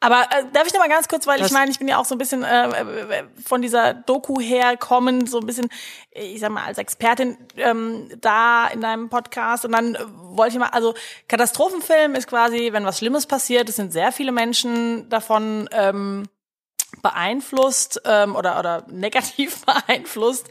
[0.00, 1.98] Aber äh, darf ich noch mal ganz kurz, weil Das- ich meine, ich bin ja
[1.98, 5.68] auch so ein bisschen äh, äh, von dieser Doku herkommen, so ein bisschen,
[6.10, 9.64] ich sag mal, als Expertin ähm, da in deinem Podcast.
[9.64, 10.94] Und dann äh, wollte ich mal, also
[11.28, 16.24] Katastrophenfilm ist quasi, wenn was Schlimmes passiert, es sind sehr viele Menschen davon ähm,
[17.00, 20.48] beeinflusst ähm, oder oder negativ beeinflusst.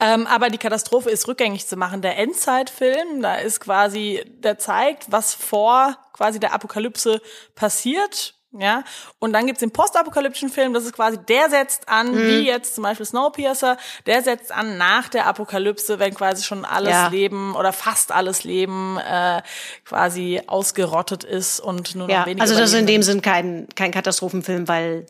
[0.00, 2.02] Ähm, aber die Katastrophe ist rückgängig zu machen.
[2.02, 7.20] Der Endzeitfilm, da ist quasi, der zeigt, was vor quasi der Apokalypse
[7.54, 8.84] passiert Ja,
[9.18, 12.26] und dann gibt's den postapokalyptischen Film, das ist quasi, der setzt an, Mhm.
[12.28, 16.90] wie jetzt zum Beispiel Snowpiercer, der setzt an nach der Apokalypse, wenn quasi schon alles
[16.90, 17.08] Ja.
[17.08, 19.40] Leben oder fast alles Leben äh,
[19.86, 23.68] quasi ausgerottet ist und nur noch Ja, wenige also das ist in dem Sinn kein,
[23.74, 25.06] kein Katastrophenfilm, weil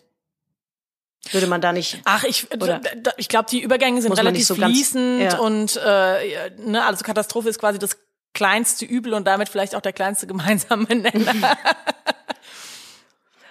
[1.31, 2.01] würde man da nicht.
[2.05, 2.81] Ach, ich, Oder?
[3.17, 5.39] ich glaube, die Übergänge sind relativ so ganz- fließend ja.
[5.39, 7.97] und äh, ne, also Katastrophe ist quasi das
[8.35, 11.35] kleinste Übel und damit vielleicht auch der kleinste gemeinsame Nenner.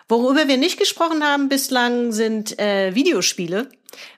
[0.10, 3.70] Worüber wir nicht gesprochen haben bislang sind äh, Videospiele.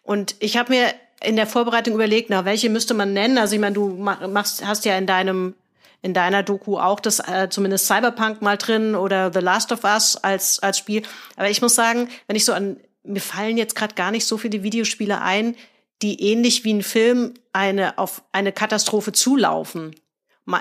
[0.02, 3.38] Und ich habe mir in der Vorbereitung überlegt, na, welche müsste man nennen?
[3.38, 5.54] Also ich meine, du ma- machst, hast ja in deinem
[6.02, 10.18] in deiner Doku auch das äh, zumindest Cyberpunk mal drin oder The Last of Us
[10.18, 11.04] als als Spiel.
[11.38, 14.38] Aber ich muss sagen, wenn ich so an mir fallen jetzt gerade gar nicht so
[14.38, 15.56] viele Videospiele ein,
[16.02, 19.96] die ähnlich wie ein Film eine auf eine Katastrophe zulaufen.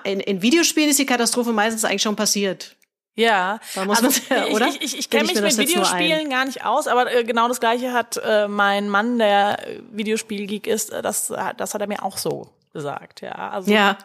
[0.04, 2.76] In, in Videospielen ist die Katastrophe meistens eigentlich schon passiert.
[3.14, 4.68] Ja, Da muss also man- ich, oder?
[4.68, 5.68] ich, ich, ich kenne ich mich mit?
[5.68, 9.58] Videospielen gar nicht aus, aber äh, genau das gleiche hat äh, mein Mann, der
[9.90, 13.20] Videospielgeek ist, äh, das, äh, das hat er mir auch so gesagt.
[13.20, 13.98] Ja, also Ja.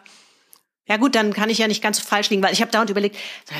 [0.88, 2.88] Ja gut, dann kann ich ja nicht ganz so falsch liegen, weil ich habe dauernd
[2.90, 3.16] überlegt,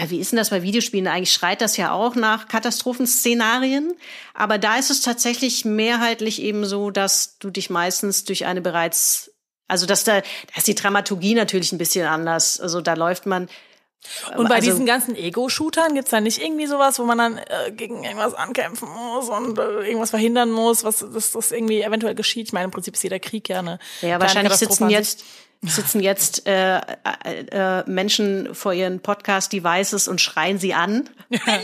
[0.08, 1.06] wie ist denn das bei Videospielen?
[1.06, 3.92] Eigentlich schreit das ja auch nach Katastrophenszenarien,
[4.34, 9.30] aber da ist es tatsächlich mehrheitlich eben so, dass du dich meistens durch eine bereits,
[9.68, 10.26] also dass da, da
[10.56, 12.60] ist die Dramaturgie natürlich ein bisschen anders.
[12.60, 13.48] Also da läuft man
[14.36, 17.72] Und bei also- diesen ganzen Ego-Shootern gibt's da nicht irgendwie sowas, wo man dann äh,
[17.72, 22.46] gegen irgendwas ankämpfen muss und äh, irgendwas verhindern muss, was dass das irgendwie eventuell geschieht.
[22.46, 25.24] Ich meine, im Prinzip ist jeder Krieg ja eine Ja, wahrscheinlich sitzen jetzt
[25.62, 26.80] sitzen jetzt äh, äh,
[27.50, 31.08] äh, Menschen vor ihren Podcast Devices und schreien sie an.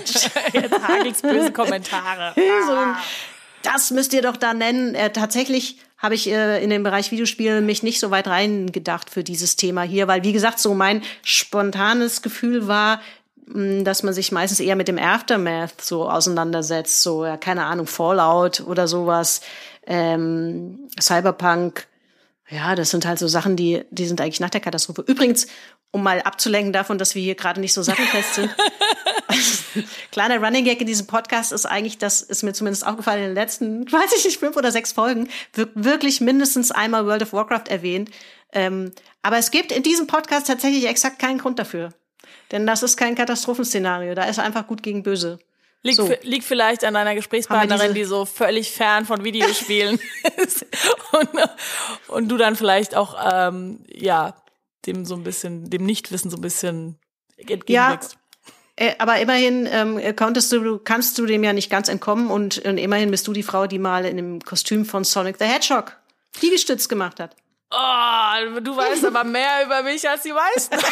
[0.04, 0.30] sich.
[0.52, 2.34] Jetzt hagelt's böse Kommentare.
[2.66, 2.76] so,
[3.62, 4.94] das müsst ihr doch da nennen.
[4.94, 9.24] Äh, tatsächlich habe ich äh, in den Bereich Videospiele mich nicht so weit reingedacht für
[9.24, 13.00] dieses Thema hier, weil wie gesagt, so mein spontanes Gefühl war,
[13.46, 17.86] mh, dass man sich meistens eher mit dem Aftermath so auseinandersetzt, so ja, keine Ahnung,
[17.86, 19.40] Fallout oder sowas,
[19.86, 21.86] ähm, Cyberpunk.
[22.54, 25.02] Ja, das sind halt so Sachen, die, die sind eigentlich nach der Katastrophe.
[25.08, 25.48] Übrigens,
[25.90, 28.54] um mal abzulenken davon, dass wir hier gerade nicht so sattelfest sind.
[30.12, 33.34] Kleiner Running Gag in diesem Podcast ist eigentlich, das ist mir zumindest aufgefallen in den
[33.34, 37.68] letzten, weiß ich nicht, fünf oder sechs Folgen, wird wirklich mindestens einmal World of Warcraft
[37.70, 38.10] erwähnt.
[38.52, 38.92] Ähm,
[39.22, 41.88] aber es gibt in diesem Podcast tatsächlich exakt keinen Grund dafür.
[42.52, 44.14] Denn das ist kein Katastrophenszenario.
[44.14, 45.40] Da ist einfach gut gegen böse.
[45.84, 46.10] Liegt, So.
[46.22, 50.00] liegt vielleicht an deiner Gesprächspartnerin, die so völlig fern von Videospielen
[50.38, 50.64] ist.
[51.12, 51.28] Und,
[52.08, 54.34] und du dann vielleicht auch, ähm, ja,
[54.86, 56.98] dem so ein bisschen, dem Nichtwissen so ein bisschen
[57.36, 58.16] entgegenwirkst.
[58.76, 62.58] Äh, aber immerhin ähm, konntest du, du kannst du dem ja nicht ganz entkommen und,
[62.64, 65.96] und immerhin bist du die Frau, die mal in dem Kostüm von Sonic the Hedgehog
[66.40, 67.36] Liegestütz gemacht hat.
[67.76, 70.76] Oh, du weißt aber mehr über mich als die meisten.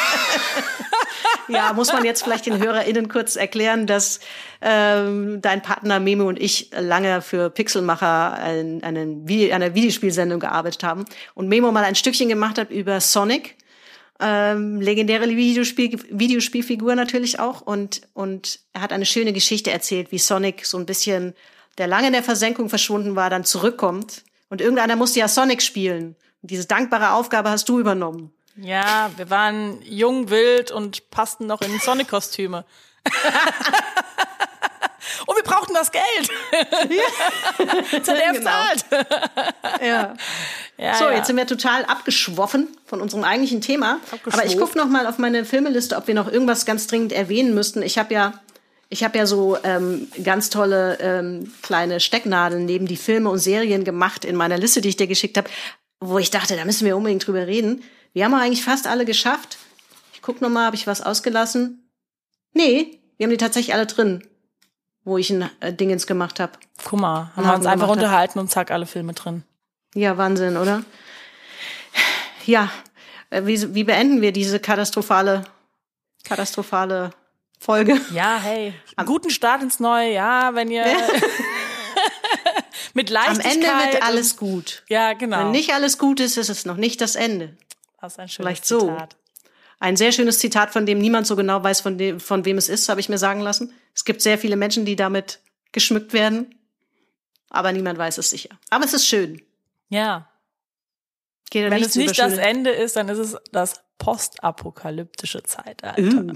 [1.49, 4.21] Ja, muss man jetzt vielleicht den HörerInnen kurz erklären, dass
[4.61, 11.05] ähm, dein Partner Memo und ich lange für Pixelmacher ein, einen einer Videospielsendung gearbeitet haben
[11.35, 13.57] und Memo mal ein Stückchen gemacht hat über Sonic.
[14.21, 20.19] Ähm, legendäre Videospiel, Videospielfigur natürlich auch und, und er hat eine schöne Geschichte erzählt, wie
[20.19, 21.35] Sonic so ein bisschen,
[21.77, 26.15] der lange in der Versenkung verschwunden war, dann zurückkommt und irgendeiner musste ja Sonic spielen.
[26.43, 28.33] Diese dankbare Aufgabe hast du übernommen.
[28.57, 32.65] Ja, wir waren jung, wild und passten noch in Sonic-Kostüme.
[35.27, 36.05] und wir brauchten das Geld.
[38.05, 38.51] ZDF Genau.
[38.51, 38.85] zahlt.
[39.81, 40.15] Ja.
[40.79, 41.13] Ja, So, ja.
[41.17, 44.01] jetzt sind wir total abgeschwoffen von unserem eigentlichen Thema.
[44.31, 47.55] Aber ich gucke noch mal auf meine Filmeliste, ob wir noch irgendwas ganz dringend erwähnen
[47.55, 47.83] müssten.
[47.83, 48.35] Ich habe ja,
[48.89, 53.85] ich habe ja so ähm, ganz tolle ähm, kleine Stecknadeln neben die Filme und Serien
[53.85, 55.49] gemacht in meiner Liste, die ich dir geschickt habe,
[56.03, 57.83] wo ich dachte, da müssen wir unbedingt drüber reden.
[58.13, 59.59] Wir haben eigentlich fast alle geschafft.
[60.13, 61.89] Ich guck noch mal, habe ich was ausgelassen?
[62.53, 64.27] Nee, wir haben die tatsächlich alle drin,
[65.05, 66.53] wo ich ein äh, Dingens gemacht habe.
[66.85, 69.45] Guck mal, haben wir uns einfach unterhalten und zack, alle Filme drin.
[69.95, 70.85] Ja, Wahnsinn, oder?
[72.45, 72.71] Ja,
[73.31, 75.45] äh, wie, wie beenden wir diese katastrophale,
[76.25, 77.11] katastrophale
[77.59, 78.01] Folge?
[78.13, 78.75] Ja, hey,
[79.07, 80.85] guten Start ins neue Jahr, wenn ihr
[82.95, 83.55] mit Am Leichtigkeit.
[83.55, 84.83] Ende wird alles gut.
[84.89, 85.39] Ja, genau.
[85.39, 87.57] Wenn nicht alles gut ist, ist es noch nicht das Ende.
[88.01, 88.81] das ist ein schönes Vielleicht so.
[88.81, 89.17] Zitat.
[89.81, 92.69] Ein sehr schönes Zitat, von dem niemand so genau weiß, von, dem, von wem es
[92.69, 93.75] ist, habe ich mir sagen lassen.
[93.95, 95.41] Es gibt sehr viele Menschen, die damit
[95.73, 96.55] geschmückt werden,
[97.51, 98.51] aber niemand weiß es sicher.
[98.71, 99.43] Aber es ist schön.
[99.89, 100.29] Ja.
[101.51, 106.01] Geht Wenn es nicht das Ende ist, dann ist es das postapokalyptische Zeitalter.
[106.01, 106.33] Uh.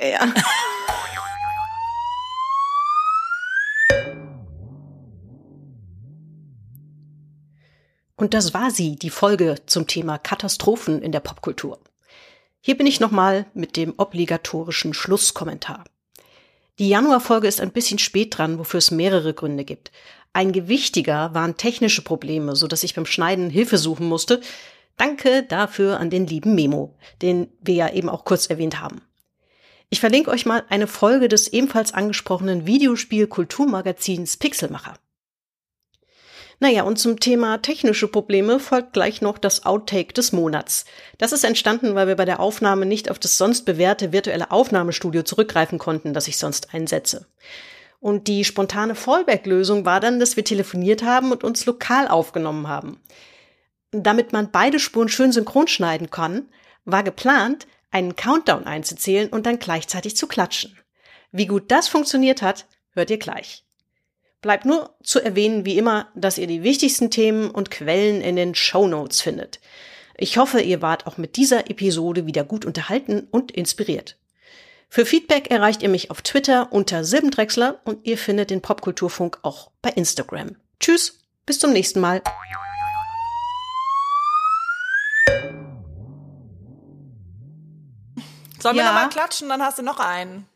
[0.00, 0.20] Ja.
[8.16, 11.78] Und das war sie, die Folge zum Thema Katastrophen in der Popkultur.
[12.60, 15.84] Hier bin ich nochmal mit dem obligatorischen Schlusskommentar.
[16.78, 19.92] Die Januarfolge ist ein bisschen spät dran, wofür es mehrere Gründe gibt.
[20.32, 24.40] Ein gewichtiger waren technische Probleme, so dass ich beim Schneiden Hilfe suchen musste.
[24.96, 29.00] Danke dafür an den lieben Memo, den wir ja eben auch kurz erwähnt haben.
[29.88, 34.94] Ich verlinke euch mal eine Folge des ebenfalls angesprochenen Videospiel-Kulturmagazins Pixelmacher.
[36.58, 40.86] Naja, und zum Thema technische Probleme folgt gleich noch das Outtake des Monats.
[41.18, 45.22] Das ist entstanden, weil wir bei der Aufnahme nicht auf das sonst bewährte virtuelle Aufnahmestudio
[45.22, 47.26] zurückgreifen konnten, das ich sonst einsetze.
[48.00, 53.00] Und die spontane Fallback-Lösung war dann, dass wir telefoniert haben und uns lokal aufgenommen haben.
[53.90, 56.48] Damit man beide Spuren schön synchron schneiden kann,
[56.84, 60.78] war geplant, einen Countdown einzuzählen und dann gleichzeitig zu klatschen.
[61.32, 63.65] Wie gut das funktioniert hat, hört ihr gleich.
[64.42, 68.54] Bleibt nur zu erwähnen, wie immer, dass ihr die wichtigsten Themen und Quellen in den
[68.54, 69.60] Show Notes findet.
[70.16, 74.16] Ich hoffe, ihr wart auch mit dieser Episode wieder gut unterhalten und inspiriert.
[74.88, 79.70] Für Feedback erreicht ihr mich auf Twitter unter Silbendrechsler und ihr findet den Popkulturfunk auch
[79.82, 80.56] bei Instagram.
[80.80, 82.22] Tschüss, bis zum nächsten Mal.
[88.60, 88.92] Sollen wir Ja.
[88.92, 90.46] nochmal klatschen, dann hast du noch einen.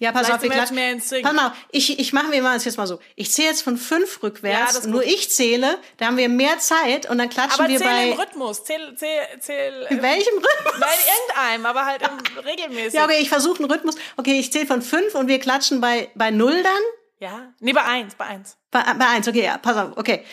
[0.00, 0.76] Ja, pass Vielleicht auf, klatschen.
[0.76, 1.24] mehr ins Singen.
[1.24, 3.00] Pass mal, ich, ich mache mir mal jetzt mal so.
[3.16, 4.80] Ich zähle jetzt von fünf rückwärts.
[4.82, 7.86] Ja, nur ich zähle, da haben wir mehr Zeit und dann klatschen Aber wir zähl
[7.86, 8.08] bei.
[8.08, 8.64] im Rhythmus.
[8.64, 9.86] Zähl, zähl, zähl.
[9.90, 10.74] in welchem Rhythmus?
[10.78, 12.94] Nein, irgendeinem, aber halt im, regelmäßig.
[12.94, 13.96] Ja, okay, ich versuche einen Rhythmus.
[14.16, 16.82] Okay, ich zähle von fünf und wir klatschen bei, bei null dann.
[17.18, 17.52] Ja?
[17.60, 18.56] Nee, bei eins, bei eins.
[18.70, 20.24] Bei, bei eins, okay, ja, pass auf, okay.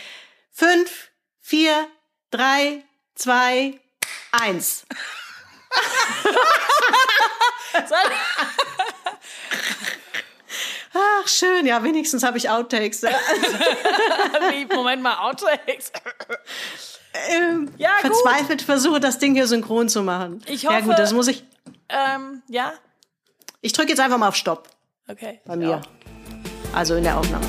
[0.49, 1.09] Fünf,
[1.41, 1.89] vier,
[2.31, 3.81] drei, zwei,
[4.31, 4.85] eins.
[10.99, 13.01] Ach, schön, ja, wenigstens habe ich Outtakes.
[14.73, 15.91] Moment mal, Outtakes.
[17.29, 18.11] ähm, Ja, gut.
[18.15, 20.41] verzweifelt versuche, das Ding hier synchron zu machen.
[20.47, 21.43] Ich Ja hoffe- gut, das muss ich.
[21.89, 22.73] Ähm, ja?
[23.61, 24.69] Ich drücke jetzt einfach mal auf Stopp
[25.09, 25.41] Okay.
[25.45, 25.81] bei mir.
[26.73, 27.45] Also in der Aufnahme.